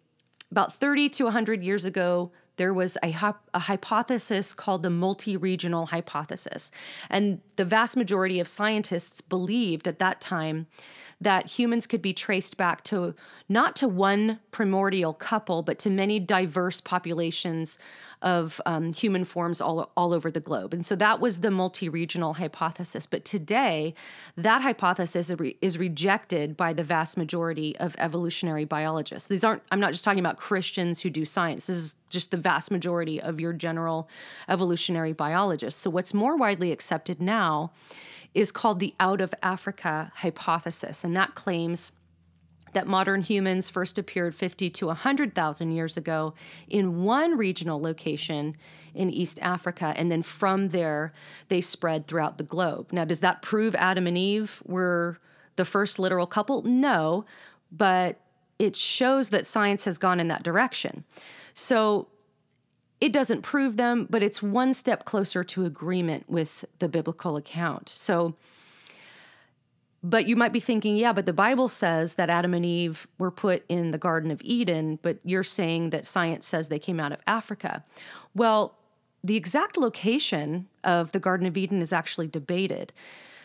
about 0.49 0.73
30 0.73 1.09
to 1.09 1.25
100 1.25 1.63
years 1.63 1.85
ago 1.85 2.31
there 2.57 2.73
was 2.73 2.97
a, 3.03 3.15
a, 3.53 3.59
hypothesis 3.59 4.53
called 4.53 4.83
the 4.83 4.89
multi 4.89 5.37
regional 5.37 5.87
hypothesis. 5.87 6.71
And 7.09 7.41
the 7.55 7.65
vast 7.65 7.95
majority 7.95 8.39
of 8.39 8.47
scientists 8.47 9.21
believed 9.21 9.87
at 9.87 9.99
that 9.99 10.19
time 10.19 10.67
that 11.19 11.47
humans 11.47 11.87
could 11.87 12.01
be 12.01 12.13
traced 12.13 12.57
back 12.57 12.83
to 12.83 13.15
not 13.49 13.75
to 13.77 13.87
one 13.87 14.39
primordial 14.51 15.13
couple, 15.13 15.63
but 15.63 15.79
to 15.79 15.89
many 15.89 16.19
diverse 16.19 16.79
populations 16.79 17.79
of 18.21 18.59
um, 18.65 18.93
human 18.93 19.23
forms 19.23 19.61
all, 19.61 19.91
all 19.95 20.13
over 20.13 20.31
the 20.31 20.39
globe. 20.39 20.73
And 20.73 20.85
so 20.85 20.95
that 20.95 21.19
was 21.19 21.39
the 21.39 21.51
multi 21.51 21.87
regional 21.87 22.33
hypothesis. 22.35 23.05
But 23.05 23.25
today, 23.25 23.93
that 24.35 24.61
hypothesis 24.61 25.29
is, 25.29 25.53
is 25.61 25.77
rejected 25.77 26.57
by 26.57 26.73
the 26.73 26.83
vast 26.83 27.15
majority 27.17 27.77
of 27.77 27.95
evolutionary 27.99 28.65
biologists. 28.65 29.27
These 29.27 29.43
aren't, 29.43 29.63
I'm 29.71 29.79
not 29.79 29.91
just 29.91 30.03
talking 30.03 30.19
about 30.19 30.37
Christians 30.37 31.01
who 31.01 31.09
do 31.09 31.25
science, 31.25 31.67
this 31.67 31.77
is 31.77 31.95
just 32.09 32.31
the 32.31 32.37
vast 32.37 32.71
majority 32.71 33.21
of 33.21 33.39
your 33.39 33.53
general 33.53 34.09
evolutionary 34.49 35.13
biologists. 35.13 35.81
So 35.81 35.89
what's 35.89 36.13
more 36.13 36.37
widely 36.37 36.71
accepted 36.71 37.21
now 37.21 37.71
is 38.37 38.51
called 38.51 38.79
the 38.79 38.93
out 38.99 39.19
of 39.19 39.33
Africa 39.41 40.11
hypothesis, 40.17 41.03
and 41.03 41.15
that 41.15 41.33
claims 41.33 41.91
that 42.73 42.85
modern 42.85 43.23
humans 43.23 43.67
first 43.67 43.97
appeared 43.97 44.35
50 44.35 44.69
to 44.69 44.85
100,000 44.85 45.71
years 45.71 45.97
ago 45.97 46.35
in 46.69 47.03
one 47.03 47.35
regional 47.35 47.81
location 47.81 48.55
in 48.93 49.09
East 49.09 49.39
Africa, 49.41 49.91
and 49.97 50.11
then 50.11 50.21
from 50.21 50.67
there 50.67 51.13
they 51.47 51.61
spread 51.61 52.05
throughout 52.05 52.37
the 52.37 52.43
globe. 52.43 52.93
Now, 52.93 53.05
does 53.05 53.21
that 53.21 53.41
prove 53.41 53.73
Adam 53.73 54.05
and 54.05 54.15
Eve 54.15 54.61
were 54.67 55.17
the 55.55 55.65
first 55.65 55.97
literal 55.97 56.27
couple? 56.27 56.61
No, 56.61 57.25
but 57.71 58.19
it 58.59 58.75
shows 58.75 59.29
that 59.29 59.47
science 59.47 59.85
has 59.85 59.97
gone 59.97 60.19
in 60.19 60.27
that 60.27 60.43
direction. 60.43 61.05
So 61.55 62.07
it 62.99 63.13
doesn't 63.13 63.43
prove 63.43 63.77
them, 63.77 64.07
but 64.09 64.23
it's 64.23 64.41
one 64.41 64.73
step 64.73 65.05
closer 65.05 65.43
to 65.43 65.65
agreement 65.65 66.29
with 66.29 66.65
the 66.79 66.89
biblical 66.89 67.37
account. 67.37 67.89
So, 67.89 68.35
but 70.01 70.27
you 70.27 70.35
might 70.35 70.53
be 70.53 70.59
thinking, 70.59 70.95
yeah, 70.95 71.13
but 71.13 71.25
the 71.25 71.33
Bible 71.33 71.69
says 71.69 72.15
that 72.15 72.29
Adam 72.29 72.53
and 72.53 72.65
Eve 72.65 73.07
were 73.17 73.31
put 73.31 73.63
in 73.69 73.91
the 73.91 73.97
Garden 73.97 74.31
of 74.31 74.41
Eden, 74.43 74.99
but 75.01 75.19
you're 75.23 75.43
saying 75.43 75.91
that 75.91 76.05
science 76.05 76.47
says 76.47 76.69
they 76.69 76.79
came 76.79 76.99
out 76.99 77.11
of 77.11 77.19
Africa. 77.27 77.83
Well, 78.33 78.75
the 79.23 79.35
exact 79.35 79.77
location 79.77 80.67
of 80.83 81.11
the 81.11 81.19
Garden 81.19 81.45
of 81.45 81.57
Eden 81.57 81.81
is 81.81 81.93
actually 81.93 82.27
debated. 82.27 82.93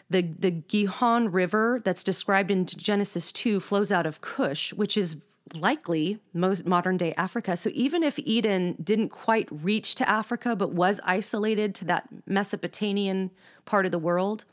The, 0.08 0.22
the 0.22 0.50
Gihon 0.50 1.30
River 1.30 1.80
that's 1.84 2.04
described 2.04 2.50
in 2.50 2.66
Genesis 2.66 3.32
2 3.32 3.60
flows 3.60 3.90
out 3.90 4.06
of 4.06 4.20
Cush, 4.20 4.72
which 4.72 4.96
is 4.96 5.16
likely 5.54 6.18
most 6.32 6.64
modern 6.64 6.96
day 6.96 7.14
Africa. 7.16 7.56
So 7.56 7.70
even 7.74 8.02
if 8.02 8.18
Eden 8.20 8.76
didn't 8.82 9.10
quite 9.10 9.48
reach 9.50 9.94
to 9.96 10.08
Africa 10.08 10.56
but 10.56 10.72
was 10.72 11.00
isolated 11.04 11.74
to 11.76 11.84
that 11.86 12.08
Mesopotamian 12.26 13.30
part 13.64 13.84
of 13.84 13.92
the 13.92 13.98
world, 13.98 14.44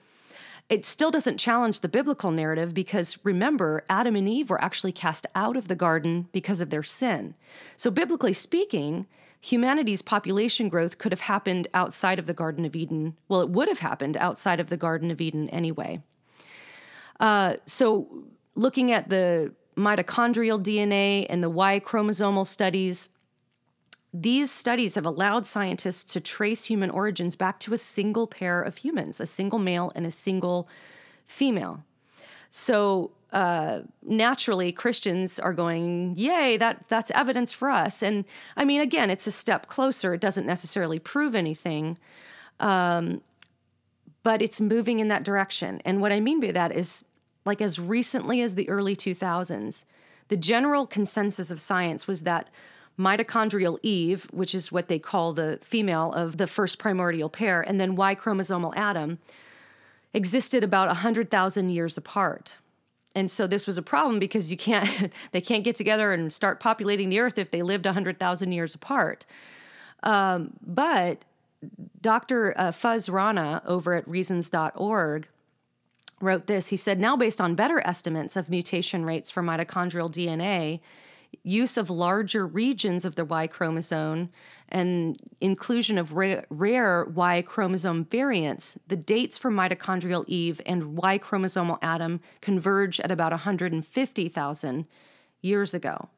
it 0.70 0.86
still 0.86 1.10
doesn't 1.10 1.38
challenge 1.38 1.80
the 1.80 1.90
biblical 1.90 2.30
narrative 2.32 2.74
because 2.74 3.18
remember, 3.24 3.84
Adam 3.90 4.16
and 4.16 4.30
Eve 4.30 4.50
were 4.50 4.64
actually 4.64 4.92
cast 4.92 5.26
out 5.34 5.58
of 5.58 5.68
the 5.68 5.76
garden 5.76 6.28
because 6.32 6.62
of 6.62 6.70
their 6.70 6.84
sin. 6.84 7.34
So, 7.76 7.90
biblically 7.90 8.34
speaking, 8.34 9.08
humanity's 9.42 10.04
population 10.04 10.70
growth 10.70 11.00
could 11.00 11.12
have 11.12 11.22
happened 11.22 11.68
outside 11.74 12.20
of 12.20 12.28
the 12.28 12.34
Garden 12.34 12.66
of 12.66 12.76
Eden. 12.76 13.16
Well, 13.28 13.42
it 13.42 13.50
would 13.50 13.68
have 13.68 13.80
happened 13.80 14.16
outside 14.18 14.60
of 14.60 14.70
the 14.70 14.78
Garden 14.78 15.10
of 15.10 15.22
Eden 15.22 15.50
anyway. 15.50 16.04
Uh, 17.20 17.56
so, 17.66 18.26
looking 18.54 18.92
at 18.92 19.10
the 19.10 19.54
mitochondrial 19.80 20.62
DNA 20.62 21.26
and 21.30 21.44
the 21.44 21.50
Y 21.50 21.80
chromosomal 21.80 22.46
studies, 22.46 23.10
these 24.14 24.52
studies 24.52 24.96
have 24.96 25.06
allowed 25.06 25.46
scientists 25.46 26.12
to 26.14 26.20
trace 26.20 26.66
human 26.66 26.90
origins 26.90 27.36
back 27.36 27.60
to 27.62 27.74
a 27.74 27.78
single 27.78 28.28
pair 28.28 28.62
of 28.62 28.78
humans, 28.78 29.22
a 29.22 29.26
single 29.26 29.60
male 29.60 29.92
and 29.96 30.06
a 30.06 30.12
single 30.12 30.68
female. 31.26 31.84
So 32.50 33.12
uh, 33.32 33.82
naturally, 34.02 34.72
Christians 34.72 35.38
are 35.38 35.54
going, 35.54 36.16
"Yay! 36.18 36.58
That 36.58 36.86
that's 36.90 37.12
evidence 37.12 37.54
for 37.54 37.70
us." 37.70 38.02
And 38.02 38.26
I 38.58 38.66
mean, 38.66 38.82
again, 38.82 39.12
it's 39.12 39.28
a 39.28 39.32
step 39.32 39.68
closer. 39.68 40.16
It 40.16 40.22
doesn't 40.22 40.48
necessarily 40.48 40.98
prove 40.98 41.36
anything, 41.36 42.00
um, 42.60 43.22
but 44.24 44.42
it's 44.42 44.60
moving 44.60 45.00
in 45.00 45.10
that 45.10 45.24
direction. 45.24 45.80
And 45.86 46.02
what 46.02 46.12
I 46.12 46.20
mean 46.20 46.40
by 46.40 46.52
that 46.52 46.72
is, 46.76 47.06
like 47.46 47.62
as 47.62 47.80
recently 47.80 48.42
as 48.42 48.56
the 48.56 48.70
early 48.70 48.96
2000s, 48.96 49.86
the 50.28 50.38
general 50.38 50.86
consensus 50.86 51.52
of 51.52 51.60
science 51.60 52.08
was 52.08 52.24
that 52.24 52.50
mitochondrial 52.98 53.80
Eve, 53.82 54.28
which 54.32 54.54
is 54.54 54.72
what 54.72 54.88
they 54.88 55.00
call 55.00 55.34
the 55.34 55.58
female 55.62 56.14
of 56.14 56.38
the 56.38 56.48
first 56.48 56.78
primordial 56.78 57.30
pair, 57.30 57.62
and 57.62 57.80
then 57.80 57.96
Y 57.96 58.14
chromosomal 58.14 58.74
Adam 58.76 59.20
existed 60.14 60.64
about 60.64 60.88
100,000 60.88 61.70
years 61.70 61.98
apart. 61.98 62.58
And 63.16 63.30
so 63.30 63.48
this 63.48 63.66
was 63.66 63.78
a 63.78 63.82
problem 63.82 64.20
because 64.20 64.52
you 64.52 64.58
can't 64.58 65.12
they 65.32 65.42
can't 65.42 65.64
get 65.64 65.76
together 65.76 66.12
and 66.12 66.32
start 66.32 66.60
populating 66.60 67.10
the 67.10 67.20
earth 67.20 67.38
if 67.38 67.52
they 67.52 67.62
lived 67.62 67.86
100,000 67.86 68.52
years 68.52 68.76
apart. 68.76 69.26
Um, 70.04 70.54
but 70.66 71.26
Dr. 72.02 72.54
Uh, 72.58 72.72
Fuz 72.72 73.10
Rana 73.10 73.62
over 73.66 73.94
at 73.96 74.08
reasons.org 74.08 75.28
wrote 76.22 76.48
this. 76.48 76.68
He 76.68 76.78
said, 76.78 77.00
now 77.00 77.16
based 77.16 77.40
on 77.40 77.56
better 77.56 77.82
estimates 77.86 78.36
of 78.36 78.50
mutation 78.50 79.06
rates 79.06 79.32
for 79.32 79.42
mitochondrial 79.42 80.10
DNA, 80.10 80.80
use 81.44 81.78
of 81.78 81.90
larger 81.90 82.46
regions 82.46 83.06
of 83.06 83.16
the 83.16 83.26
Y 83.26 83.48
chromosome 83.48 84.30
and 84.68 85.20
inclusion 85.42 85.98
of 85.98 86.14
rare, 86.14 86.46
rare, 86.50 87.06
Y 87.06 87.42
chromosome 87.42 88.06
variants, 88.06 88.78
the 88.88 88.96
dates 88.96 89.38
for 89.38 89.52
mitochondrial 89.52 90.26
Eve 90.28 90.62
and 90.66 90.98
Y 90.98 91.18
chromosomal 91.20 91.78
Adam 91.82 92.20
converge 92.42 93.00
at 93.00 93.12
about 93.12 93.32
150,000 93.32 94.86
years 95.42 95.74
ago. 95.74 96.10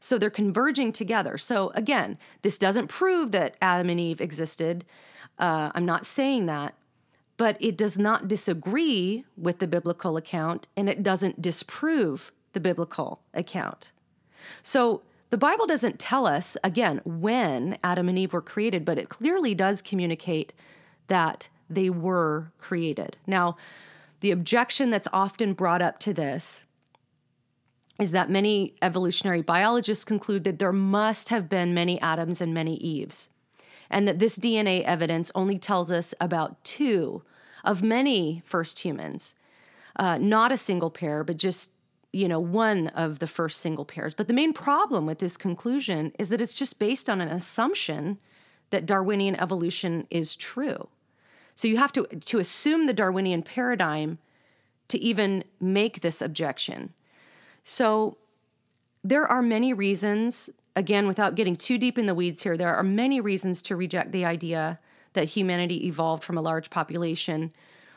So 0.00 0.18
they're 0.18 0.30
converging 0.30 0.92
together. 0.92 1.38
So 1.38 1.70
again, 1.74 2.18
this 2.42 2.58
doesn't 2.58 2.88
prove 2.88 3.32
that 3.32 3.56
Adam 3.62 3.88
and 3.90 4.00
Eve 4.00 4.20
existed. 4.20 4.84
Uh, 5.38 5.70
I'm 5.74 5.86
not 5.86 6.06
saying 6.06 6.46
that, 6.46 6.74
but 7.36 7.56
it 7.60 7.76
does 7.76 7.98
not 7.98 8.28
disagree 8.28 9.24
with 9.36 9.58
the 9.58 9.66
biblical 9.66 10.16
account 10.16 10.68
and 10.76 10.88
it 10.88 11.02
doesn't 11.02 11.42
disprove 11.42 12.32
the 12.52 12.60
biblical 12.60 13.20
account. 13.34 13.92
So 14.62 15.02
the 15.30 15.36
Bible 15.36 15.66
doesn't 15.66 15.98
tell 15.98 16.26
us, 16.26 16.56
again, 16.62 17.00
when 17.04 17.78
Adam 17.82 18.08
and 18.08 18.18
Eve 18.18 18.32
were 18.32 18.40
created, 18.40 18.84
but 18.84 18.98
it 18.98 19.08
clearly 19.08 19.54
does 19.54 19.82
communicate 19.82 20.52
that 21.08 21.48
they 21.68 21.90
were 21.90 22.52
created. 22.58 23.16
Now, 23.26 23.56
the 24.20 24.30
objection 24.30 24.90
that's 24.90 25.08
often 25.12 25.52
brought 25.52 25.82
up 25.82 25.98
to 26.00 26.14
this 26.14 26.64
is 27.98 28.12
that 28.12 28.30
many 28.30 28.74
evolutionary 28.82 29.42
biologists 29.42 30.04
conclude 30.04 30.44
that 30.44 30.58
there 30.58 30.72
must 30.72 31.30
have 31.30 31.48
been 31.48 31.74
many 31.74 32.00
Adams 32.00 32.40
and 32.40 32.54
many 32.54 32.76
Eves, 32.76 33.30
and 33.90 34.06
that 34.06 34.18
this 34.18 34.38
DNA 34.38 34.82
evidence 34.84 35.30
only 35.34 35.58
tells 35.58 35.90
us 35.90 36.14
about 36.20 36.62
two 36.64 37.22
of 37.64 37.82
many 37.82 38.42
first 38.44 38.80
humans, 38.80 39.34
uh, 39.96 40.18
not 40.18 40.52
a 40.52 40.58
single 40.58 40.90
pair, 40.90 41.24
but 41.24 41.36
just 41.36 41.70
you 42.12 42.28
know, 42.28 42.40
one 42.40 42.88
of 42.88 43.18
the 43.18 43.26
first 43.26 43.60
single 43.60 43.84
pairs. 43.84 44.14
But 44.14 44.26
the 44.26 44.32
main 44.32 44.54
problem 44.54 45.04
with 45.04 45.18
this 45.18 45.36
conclusion 45.36 46.12
is 46.18 46.30
that 46.30 46.40
it's 46.40 46.56
just 46.56 46.78
based 46.78 47.10
on 47.10 47.20
an 47.20 47.28
assumption 47.28 48.18
that 48.70 48.86
Darwinian 48.86 49.36
evolution 49.36 50.06
is 50.10 50.34
true. 50.34 50.88
So 51.54 51.68
you 51.68 51.76
have 51.76 51.92
to 51.92 52.04
to 52.04 52.38
assume 52.38 52.86
the 52.86 52.94
Darwinian 52.94 53.42
paradigm 53.42 54.18
to 54.88 54.98
even 54.98 55.44
make 55.60 56.00
this 56.00 56.22
objection. 56.22 56.94
So 57.64 58.16
there 59.04 59.26
are 59.26 59.42
many 59.42 59.72
reasons, 59.72 60.48
again, 60.76 61.08
without 61.08 61.34
getting 61.34 61.56
too 61.56 61.78
deep 61.78 61.98
in 61.98 62.06
the 62.06 62.14
weeds 62.14 62.42
here, 62.42 62.56
there 62.56 62.76
are 62.76 62.82
many 62.82 63.20
reasons 63.20 63.62
to 63.62 63.74
reject 63.74 64.12
the 64.12 64.24
idea 64.24 64.78
that 65.14 65.30
humanity 65.30 65.86
evolved 65.86 66.22
from 66.22 66.36
a 66.36 66.42
large 66.42 66.70
population 66.70 67.52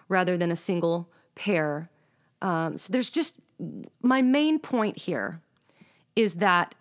rather 0.07 0.37
than 0.37 0.51
a 0.51 0.55
single 0.55 1.09
pair. 1.35 1.89
Um, 2.41 2.77
so 2.77 2.91
there's 2.91 3.11
just 3.11 3.35
my 4.01 4.21
main 4.21 4.57
point 4.57 4.97
here 4.97 5.41
is 6.15 6.35
that 6.35 6.73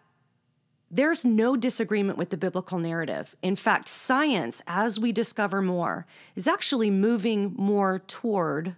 there's 0.90 1.24
no 1.24 1.56
disagreement 1.56 2.16
with 2.16 2.30
the 2.30 2.36
biblical 2.36 2.78
narrative. 2.78 3.36
In 3.42 3.56
fact, 3.56 3.88
science, 3.88 4.62
as 4.66 4.98
we 4.98 5.12
discover 5.12 5.60
more, 5.60 6.06
is 6.34 6.48
actually 6.48 6.90
moving 6.90 7.52
more 7.56 7.98
toward 7.98 8.76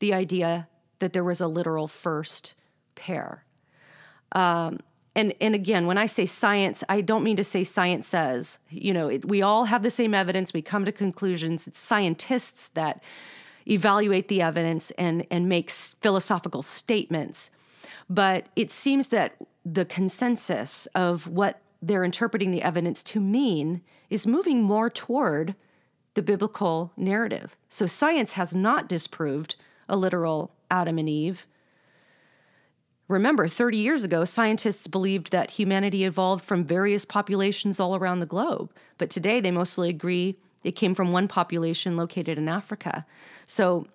the 0.00 0.12
idea 0.12 0.68
that 0.98 1.12
there 1.12 1.24
was 1.24 1.40
a 1.40 1.46
literal 1.46 1.88
first 1.88 2.54
pair. 2.96 3.44
Um, 4.32 4.80
and 5.14 5.34
and 5.40 5.54
again, 5.54 5.86
when 5.86 5.98
I 5.98 6.06
say 6.06 6.26
science, 6.26 6.82
I 6.88 7.00
don't 7.00 7.24
mean 7.24 7.36
to 7.36 7.44
say 7.44 7.64
science 7.64 8.06
says. 8.06 8.58
You 8.70 8.94
know, 8.94 9.08
it, 9.08 9.24
we 9.26 9.42
all 9.42 9.66
have 9.66 9.82
the 9.82 9.90
same 9.90 10.14
evidence. 10.14 10.54
We 10.54 10.62
come 10.62 10.84
to 10.84 10.92
conclusions. 10.92 11.66
It's 11.66 11.78
scientists 11.78 12.68
that 12.68 13.02
evaluate 13.68 14.28
the 14.28 14.42
evidence 14.42 14.90
and, 14.92 15.26
and 15.30 15.48
make 15.48 15.70
philosophical 15.70 16.62
statements. 16.62 17.50
But 18.08 18.46
it 18.56 18.70
seems 18.70 19.08
that 19.08 19.36
the 19.64 19.84
consensus 19.84 20.86
of 20.94 21.26
what 21.28 21.60
they're 21.80 22.04
interpreting 22.04 22.50
the 22.50 22.62
evidence 22.62 23.02
to 23.02 23.20
mean 23.20 23.82
is 24.10 24.26
moving 24.26 24.62
more 24.62 24.90
toward 24.90 25.54
the 26.14 26.22
biblical 26.22 26.92
narrative. 26.96 27.56
So 27.68 27.86
science 27.86 28.32
has 28.32 28.54
not 28.54 28.88
disproved 28.88 29.56
a 29.88 29.96
literal 29.96 30.52
Adam 30.70 30.98
and 30.98 31.08
Eve. 31.08 31.46
Remember, 33.12 33.46
30 33.46 33.76
years 33.76 34.04
ago, 34.04 34.24
scientists 34.24 34.86
believed 34.86 35.32
that 35.32 35.52
humanity 35.52 36.04
evolved 36.04 36.44
from 36.44 36.64
various 36.64 37.04
populations 37.04 37.78
all 37.78 37.94
around 37.94 38.20
the 38.20 38.26
globe. 38.26 38.72
But 38.96 39.10
today, 39.10 39.38
they 39.38 39.50
mostly 39.50 39.90
agree 39.90 40.36
it 40.64 40.72
came 40.72 40.94
from 40.94 41.12
one 41.12 41.28
population 41.28 41.94
located 41.94 42.38
in 42.38 42.48
Africa. 42.48 43.04
So 43.44 43.86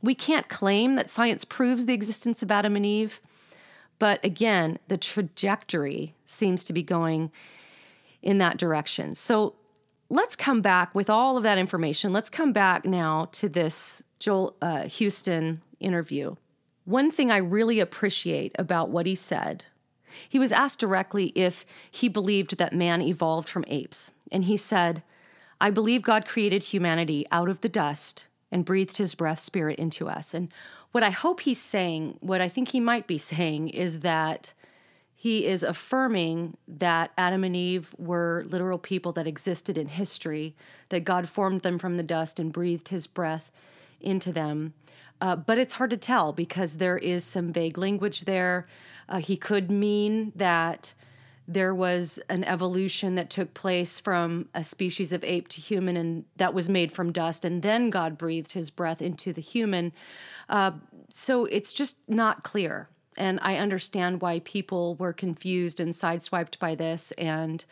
we 0.00 0.14
can't 0.14 0.48
claim 0.48 0.94
that 0.94 1.10
science 1.10 1.44
proves 1.44 1.86
the 1.86 1.92
existence 1.92 2.44
of 2.44 2.52
Adam 2.52 2.76
and 2.76 2.86
Eve, 2.86 3.20
but 3.98 4.24
again, 4.24 4.78
the 4.86 4.96
trajectory 4.96 6.14
seems 6.24 6.62
to 6.64 6.72
be 6.72 6.82
going 6.82 7.32
in 8.22 8.38
that 8.38 8.56
direction. 8.56 9.16
So 9.16 9.54
let's 10.08 10.36
come 10.36 10.62
back 10.62 10.94
with 10.94 11.10
all 11.10 11.36
of 11.36 11.42
that 11.42 11.58
information. 11.58 12.12
Let's 12.12 12.30
come 12.30 12.52
back 12.52 12.84
now 12.84 13.28
to 13.32 13.48
this 13.48 14.02
Joel 14.20 14.54
uh, 14.62 14.82
Houston 14.84 15.60
interview. 15.80 16.36
One 16.90 17.12
thing 17.12 17.30
I 17.30 17.36
really 17.36 17.78
appreciate 17.78 18.50
about 18.58 18.88
what 18.88 19.06
he 19.06 19.14
said, 19.14 19.66
he 20.28 20.40
was 20.40 20.50
asked 20.50 20.80
directly 20.80 21.26
if 21.36 21.64
he 21.88 22.08
believed 22.08 22.58
that 22.58 22.72
man 22.72 23.00
evolved 23.00 23.48
from 23.48 23.64
apes. 23.68 24.10
And 24.32 24.42
he 24.42 24.56
said, 24.56 25.04
I 25.60 25.70
believe 25.70 26.02
God 26.02 26.26
created 26.26 26.64
humanity 26.64 27.28
out 27.30 27.48
of 27.48 27.60
the 27.60 27.68
dust 27.68 28.26
and 28.50 28.64
breathed 28.64 28.96
his 28.96 29.14
breath 29.14 29.38
spirit 29.38 29.78
into 29.78 30.08
us. 30.08 30.34
And 30.34 30.52
what 30.90 31.04
I 31.04 31.10
hope 31.10 31.42
he's 31.42 31.60
saying, 31.60 32.18
what 32.18 32.40
I 32.40 32.48
think 32.48 32.70
he 32.70 32.80
might 32.80 33.06
be 33.06 33.18
saying, 33.32 33.68
is 33.68 34.00
that 34.00 34.52
he 35.14 35.46
is 35.46 35.62
affirming 35.62 36.56
that 36.66 37.12
Adam 37.16 37.44
and 37.44 37.54
Eve 37.54 37.94
were 37.98 38.44
literal 38.48 38.78
people 38.78 39.12
that 39.12 39.28
existed 39.28 39.78
in 39.78 39.86
history, 39.86 40.56
that 40.88 41.04
God 41.04 41.28
formed 41.28 41.60
them 41.62 41.78
from 41.78 41.98
the 41.98 42.02
dust 42.02 42.40
and 42.40 42.52
breathed 42.52 42.88
his 42.88 43.06
breath 43.06 43.52
into 44.00 44.32
them. 44.32 44.74
Uh, 45.20 45.36
but 45.36 45.58
it's 45.58 45.74
hard 45.74 45.90
to 45.90 45.96
tell 45.96 46.32
because 46.32 46.76
there 46.76 46.98
is 46.98 47.24
some 47.24 47.52
vague 47.52 47.76
language 47.76 48.22
there. 48.22 48.66
Uh, 49.08 49.18
he 49.18 49.36
could 49.36 49.70
mean 49.70 50.32
that 50.36 50.94
there 51.46 51.74
was 51.74 52.20
an 52.28 52.44
evolution 52.44 53.16
that 53.16 53.28
took 53.28 53.52
place 53.54 53.98
from 53.98 54.48
a 54.54 54.62
species 54.62 55.12
of 55.12 55.24
ape 55.24 55.48
to 55.48 55.60
human, 55.60 55.96
and 55.96 56.24
that 56.36 56.54
was 56.54 56.68
made 56.68 56.92
from 56.92 57.12
dust, 57.12 57.44
and 57.44 57.62
then 57.62 57.90
God 57.90 58.16
breathed 58.16 58.52
his 58.52 58.70
breath 58.70 59.02
into 59.02 59.32
the 59.32 59.40
human. 59.40 59.92
Uh, 60.48 60.72
so 61.08 61.46
it's 61.46 61.72
just 61.72 62.08
not 62.08 62.44
clear. 62.44 62.88
And 63.16 63.40
I 63.42 63.56
understand 63.56 64.22
why 64.22 64.38
people 64.40 64.94
were 64.94 65.12
confused 65.12 65.80
and 65.80 65.92
sideswiped 65.92 66.58
by 66.60 66.76
this. 66.76 67.10
And 67.12 67.64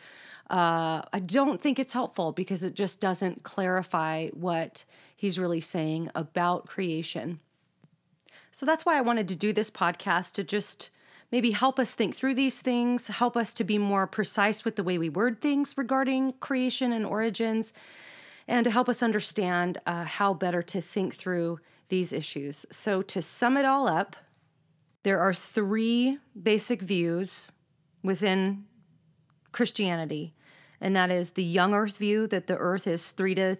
uh, 0.49 1.03
I 1.13 1.19
don't 1.19 1.61
think 1.61 1.77
it's 1.77 1.93
helpful 1.93 2.31
because 2.31 2.63
it 2.63 2.73
just 2.73 2.99
doesn't 2.99 3.43
clarify 3.43 4.29
what 4.29 4.83
he's 5.15 5.37
really 5.37 5.61
saying 5.61 6.09
about 6.15 6.65
creation. 6.67 7.39
So 8.51 8.65
that's 8.65 8.85
why 8.85 8.97
I 8.97 9.01
wanted 9.01 9.27
to 9.29 9.35
do 9.35 9.53
this 9.53 9.69
podcast 9.69 10.33
to 10.33 10.43
just 10.43 10.89
maybe 11.31 11.51
help 11.51 11.79
us 11.79 11.93
think 11.93 12.15
through 12.15 12.33
these 12.33 12.59
things, 12.59 13.07
help 13.07 13.37
us 13.37 13.53
to 13.53 13.63
be 13.63 13.77
more 13.77 14.07
precise 14.07 14.65
with 14.65 14.75
the 14.75 14.83
way 14.83 14.97
we 14.97 15.09
word 15.09 15.41
things 15.41 15.77
regarding 15.77 16.33
creation 16.39 16.91
and 16.91 17.05
origins, 17.05 17.71
and 18.47 18.63
to 18.63 18.71
help 18.71 18.89
us 18.89 19.03
understand 19.03 19.77
uh, 19.85 20.05
how 20.05 20.33
better 20.33 20.63
to 20.63 20.81
think 20.81 21.15
through 21.15 21.59
these 21.89 22.11
issues. 22.11 22.65
So, 22.71 23.01
to 23.03 23.21
sum 23.21 23.57
it 23.57 23.65
all 23.65 23.87
up, 23.87 24.15
there 25.03 25.19
are 25.19 25.33
three 25.33 26.17
basic 26.41 26.81
views 26.81 27.51
within 28.03 28.65
Christianity, 29.51 30.33
and 30.81 30.95
that 30.95 31.11
is 31.11 31.31
the 31.31 31.43
young 31.43 31.73
earth 31.73 31.97
view 31.97 32.27
that 32.27 32.47
the 32.47 32.57
earth 32.57 32.87
is 32.87 33.11
three 33.11 33.35
to, 33.35 33.57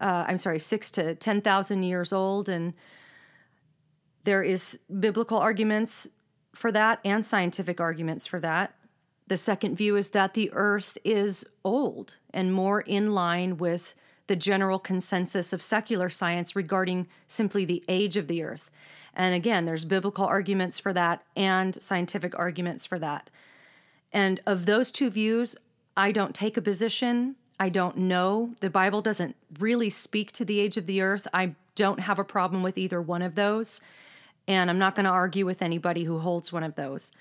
uh, 0.00 0.24
I'm 0.26 0.36
sorry, 0.36 0.58
six 0.58 0.90
to 0.92 1.14
10,000 1.14 1.82
years 1.82 2.12
old. 2.12 2.48
And 2.48 2.74
there 4.24 4.42
is 4.42 4.78
biblical 5.00 5.38
arguments 5.38 6.08
for 6.54 6.72
that 6.72 7.00
and 7.04 7.24
scientific 7.24 7.80
arguments 7.80 8.26
for 8.26 8.40
that. 8.40 8.74
The 9.28 9.36
second 9.36 9.76
view 9.76 9.96
is 9.96 10.10
that 10.10 10.34
the 10.34 10.50
earth 10.52 10.98
is 11.04 11.44
old 11.64 12.16
and 12.32 12.52
more 12.52 12.80
in 12.80 13.12
line 13.12 13.56
with 13.56 13.94
the 14.26 14.36
general 14.36 14.78
consensus 14.78 15.52
of 15.52 15.62
secular 15.62 16.08
science 16.08 16.56
regarding 16.56 17.06
simply 17.28 17.64
the 17.64 17.84
age 17.88 18.16
of 18.16 18.26
the 18.28 18.42
earth. 18.42 18.70
And 19.14 19.34
again, 19.34 19.64
there's 19.64 19.84
biblical 19.84 20.26
arguments 20.26 20.78
for 20.78 20.92
that 20.92 21.24
and 21.36 21.80
scientific 21.80 22.38
arguments 22.38 22.86
for 22.86 22.98
that. 22.98 23.30
And 24.12 24.40
of 24.46 24.66
those 24.66 24.92
two 24.92 25.10
views, 25.10 25.56
I 25.96 26.12
don't 26.12 26.34
take 26.34 26.56
a 26.56 26.62
position. 26.62 27.36
I 27.58 27.70
don't 27.70 27.96
know. 27.96 28.54
The 28.60 28.70
Bible 28.70 29.00
doesn't 29.00 29.34
really 29.58 29.88
speak 29.88 30.30
to 30.32 30.44
the 30.44 30.60
age 30.60 30.76
of 30.76 30.86
the 30.86 31.00
earth. 31.00 31.26
I 31.32 31.54
don't 31.74 32.00
have 32.00 32.18
a 32.18 32.24
problem 32.24 32.62
with 32.62 32.76
either 32.76 33.00
one 33.00 33.22
of 33.22 33.34
those. 33.34 33.80
And 34.46 34.70
I'm 34.70 34.78
not 34.78 34.94
going 34.94 35.04
to 35.04 35.10
argue 35.10 35.46
with 35.46 35.62
anybody 35.62 36.04
who 36.04 36.18
holds 36.18 36.52
one 36.52 36.62
of 36.62 36.74
those. 36.74 37.12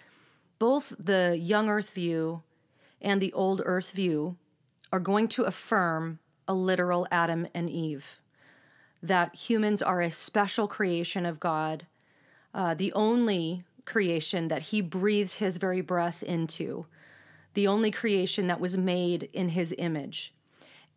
Both 0.59 0.93
the 0.99 1.37
young 1.39 1.69
earth 1.69 1.91
view 1.91 2.43
and 3.01 3.21
the 3.21 3.33
old 3.33 3.61
earth 3.65 3.91
view 3.91 4.35
are 4.91 4.99
going 4.99 5.27
to 5.29 5.43
affirm 5.43 6.19
a 6.47 6.53
literal 6.53 7.07
Adam 7.11 7.47
and 7.53 7.69
Eve, 7.69 8.19
that 9.01 9.35
humans 9.35 9.81
are 9.81 10.01
a 10.01 10.11
special 10.11 10.67
creation 10.67 11.25
of 11.25 11.39
God, 11.39 11.87
uh, 12.53 12.73
the 12.73 12.93
only 12.93 13.63
creation 13.85 14.47
that 14.47 14.63
He 14.63 14.81
breathed 14.81 15.35
His 15.35 15.57
very 15.57 15.81
breath 15.81 16.23
into, 16.23 16.85
the 17.55 17.67
only 17.67 17.89
creation 17.89 18.47
that 18.47 18.59
was 18.59 18.77
made 18.77 19.29
in 19.33 19.49
His 19.49 19.73
image. 19.77 20.33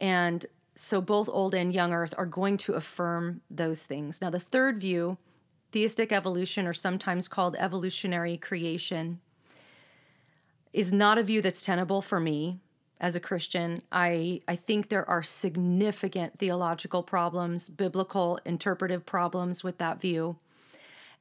And 0.00 0.44
so 0.74 1.00
both 1.00 1.28
old 1.28 1.54
and 1.54 1.74
young 1.74 1.92
earth 1.92 2.14
are 2.16 2.26
going 2.26 2.56
to 2.58 2.74
affirm 2.74 3.40
those 3.50 3.82
things. 3.82 4.20
Now, 4.20 4.30
the 4.30 4.38
third 4.38 4.80
view, 4.80 5.18
theistic 5.72 6.12
evolution, 6.12 6.66
or 6.66 6.72
sometimes 6.72 7.26
called 7.26 7.56
evolutionary 7.58 8.36
creation, 8.36 9.20
is 10.72 10.92
not 10.92 11.18
a 11.18 11.22
view 11.22 11.42
that's 11.42 11.62
tenable 11.62 12.02
for 12.02 12.20
me 12.20 12.60
as 13.00 13.16
a 13.16 13.20
Christian. 13.20 13.82
I, 13.90 14.42
I 14.46 14.54
think 14.54 14.88
there 14.88 15.08
are 15.08 15.22
significant 15.22 16.38
theological 16.38 17.02
problems, 17.02 17.68
biblical 17.68 18.38
interpretive 18.44 19.06
problems 19.06 19.64
with 19.64 19.78
that 19.78 20.00
view. 20.00 20.36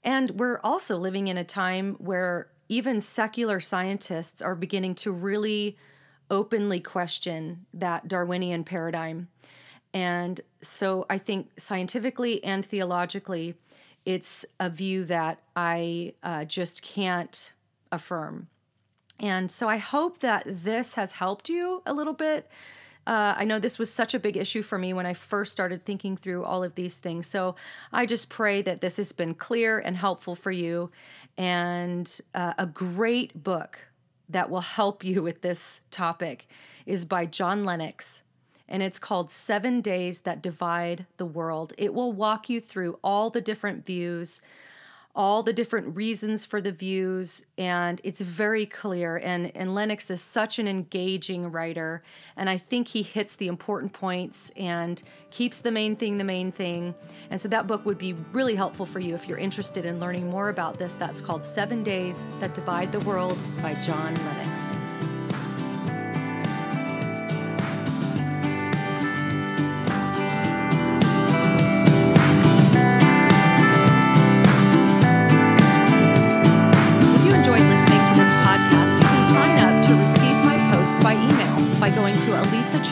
And 0.03 0.31
we're 0.31 0.59
also 0.63 0.97
living 0.97 1.27
in 1.27 1.37
a 1.37 1.43
time 1.43 1.95
where 1.95 2.49
even 2.69 3.01
secular 3.01 3.59
scientists 3.59 4.41
are 4.41 4.55
beginning 4.55 4.95
to 4.95 5.11
really 5.11 5.77
openly 6.29 6.79
question 6.79 7.65
that 7.73 8.07
Darwinian 8.07 8.63
paradigm. 8.63 9.27
And 9.93 10.41
so 10.61 11.05
I 11.09 11.17
think 11.17 11.49
scientifically 11.57 12.43
and 12.43 12.65
theologically, 12.65 13.55
it's 14.05 14.45
a 14.59 14.69
view 14.69 15.05
that 15.05 15.39
I 15.55 16.13
uh, 16.23 16.45
just 16.45 16.81
can't 16.81 17.53
affirm. 17.91 18.47
And 19.19 19.49
so 19.49 19.67
I 19.67 19.77
hope 19.77 20.19
that 20.19 20.43
this 20.45 20.95
has 20.95 21.13
helped 21.13 21.49
you 21.49 21.81
a 21.85 21.93
little 21.93 22.13
bit. 22.13 22.49
Uh, 23.07 23.33
I 23.37 23.45
know 23.45 23.57
this 23.57 23.79
was 23.79 23.91
such 23.91 24.13
a 24.13 24.19
big 24.19 24.35
issue 24.35 24.61
for 24.61 24.77
me 24.77 24.91
when 24.93 25.05
I 25.05 25.13
first 25.13 25.53
started 25.53 25.85
thinking 25.85 26.17
through 26.17 26.43
all 26.43 26.63
of 26.63 26.75
these 26.75 26.97
things. 26.97 27.25
So 27.25 27.55
I 27.93 28.05
just 28.05 28.29
pray 28.29 28.61
that 28.63 28.81
this 28.81 28.97
has 28.97 29.13
been 29.13 29.33
clear 29.33 29.79
and 29.79 29.95
helpful 29.95 30.35
for 30.35 30.51
you 30.51 30.91
and 31.37 32.19
uh, 32.33 32.53
a 32.57 32.65
great 32.65 33.43
book 33.43 33.79
that 34.29 34.49
will 34.49 34.61
help 34.61 35.03
you 35.03 35.21
with 35.21 35.41
this 35.41 35.81
topic 35.91 36.47
is 36.85 37.05
by 37.05 37.25
John 37.25 37.63
Lennox. 37.63 38.23
And 38.67 38.83
it's 38.83 38.99
called 38.99 39.31
Seven 39.31 39.79
Days 39.79 40.21
That 40.21 40.41
Divide 40.41 41.05
the 41.15 41.25
World. 41.25 41.73
It 41.77 41.93
will 41.93 42.11
walk 42.11 42.49
you 42.49 42.59
through 42.59 42.99
all 43.03 43.29
the 43.29 43.39
different 43.39 43.85
views 43.85 44.41
all 45.17 45.41
the 45.41 45.51
different 45.51 45.95
reasons 45.95 46.45
for 46.45 46.61
the 46.61 46.71
views, 46.71 47.43
and 47.57 47.99
it's 48.03 48.21
very 48.21 48.67
clear. 48.67 49.17
And, 49.17 49.51
and 49.55 49.73
Lennox 49.73 50.11
is 50.11 50.21
such 50.21 50.59
an 50.59 50.67
engaging 50.67 51.51
writer, 51.51 52.03
and 52.37 52.47
I 52.49 52.57
think 52.59 52.89
he 52.89 53.01
hits 53.01 53.35
the 53.35 53.47
important 53.47 53.93
points 53.93 54.51
and 54.55 55.01
keeps 55.31 55.59
the 55.59 55.71
main 55.71 55.95
thing 55.95 56.19
the 56.19 56.23
main 56.23 56.51
thing. 56.51 56.93
And 57.31 57.41
so 57.41 57.49
that 57.49 57.65
book 57.65 57.83
would 57.85 57.97
be 57.97 58.13
really 58.31 58.55
helpful 58.55 58.85
for 58.85 58.99
you 58.99 59.15
if 59.15 59.27
you're 59.27 59.39
interested 59.39 59.87
in 59.87 59.99
learning 59.99 60.29
more 60.29 60.49
about 60.49 60.77
this. 60.77 60.93
That's 60.93 61.19
called 61.19 61.43
Seven 61.43 61.83
Days 61.83 62.27
That 62.39 62.53
Divide 62.53 62.91
the 62.91 62.99
World 62.99 63.37
by 63.61 63.73
John 63.81 64.13
Lennox. 64.13 64.96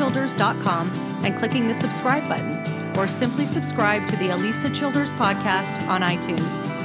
alisachilders.com 0.10 0.92
and 1.26 1.36
clicking 1.36 1.68
the 1.68 1.74
subscribe 1.74 2.28
button, 2.28 2.98
or 2.98 3.08
simply 3.08 3.46
subscribe 3.46 4.06
to 4.08 4.16
the 4.18 4.30
Alisa 4.30 4.74
Childers 4.74 5.14
podcast 5.16 5.86
on 5.88 6.02
iTunes. 6.02 6.85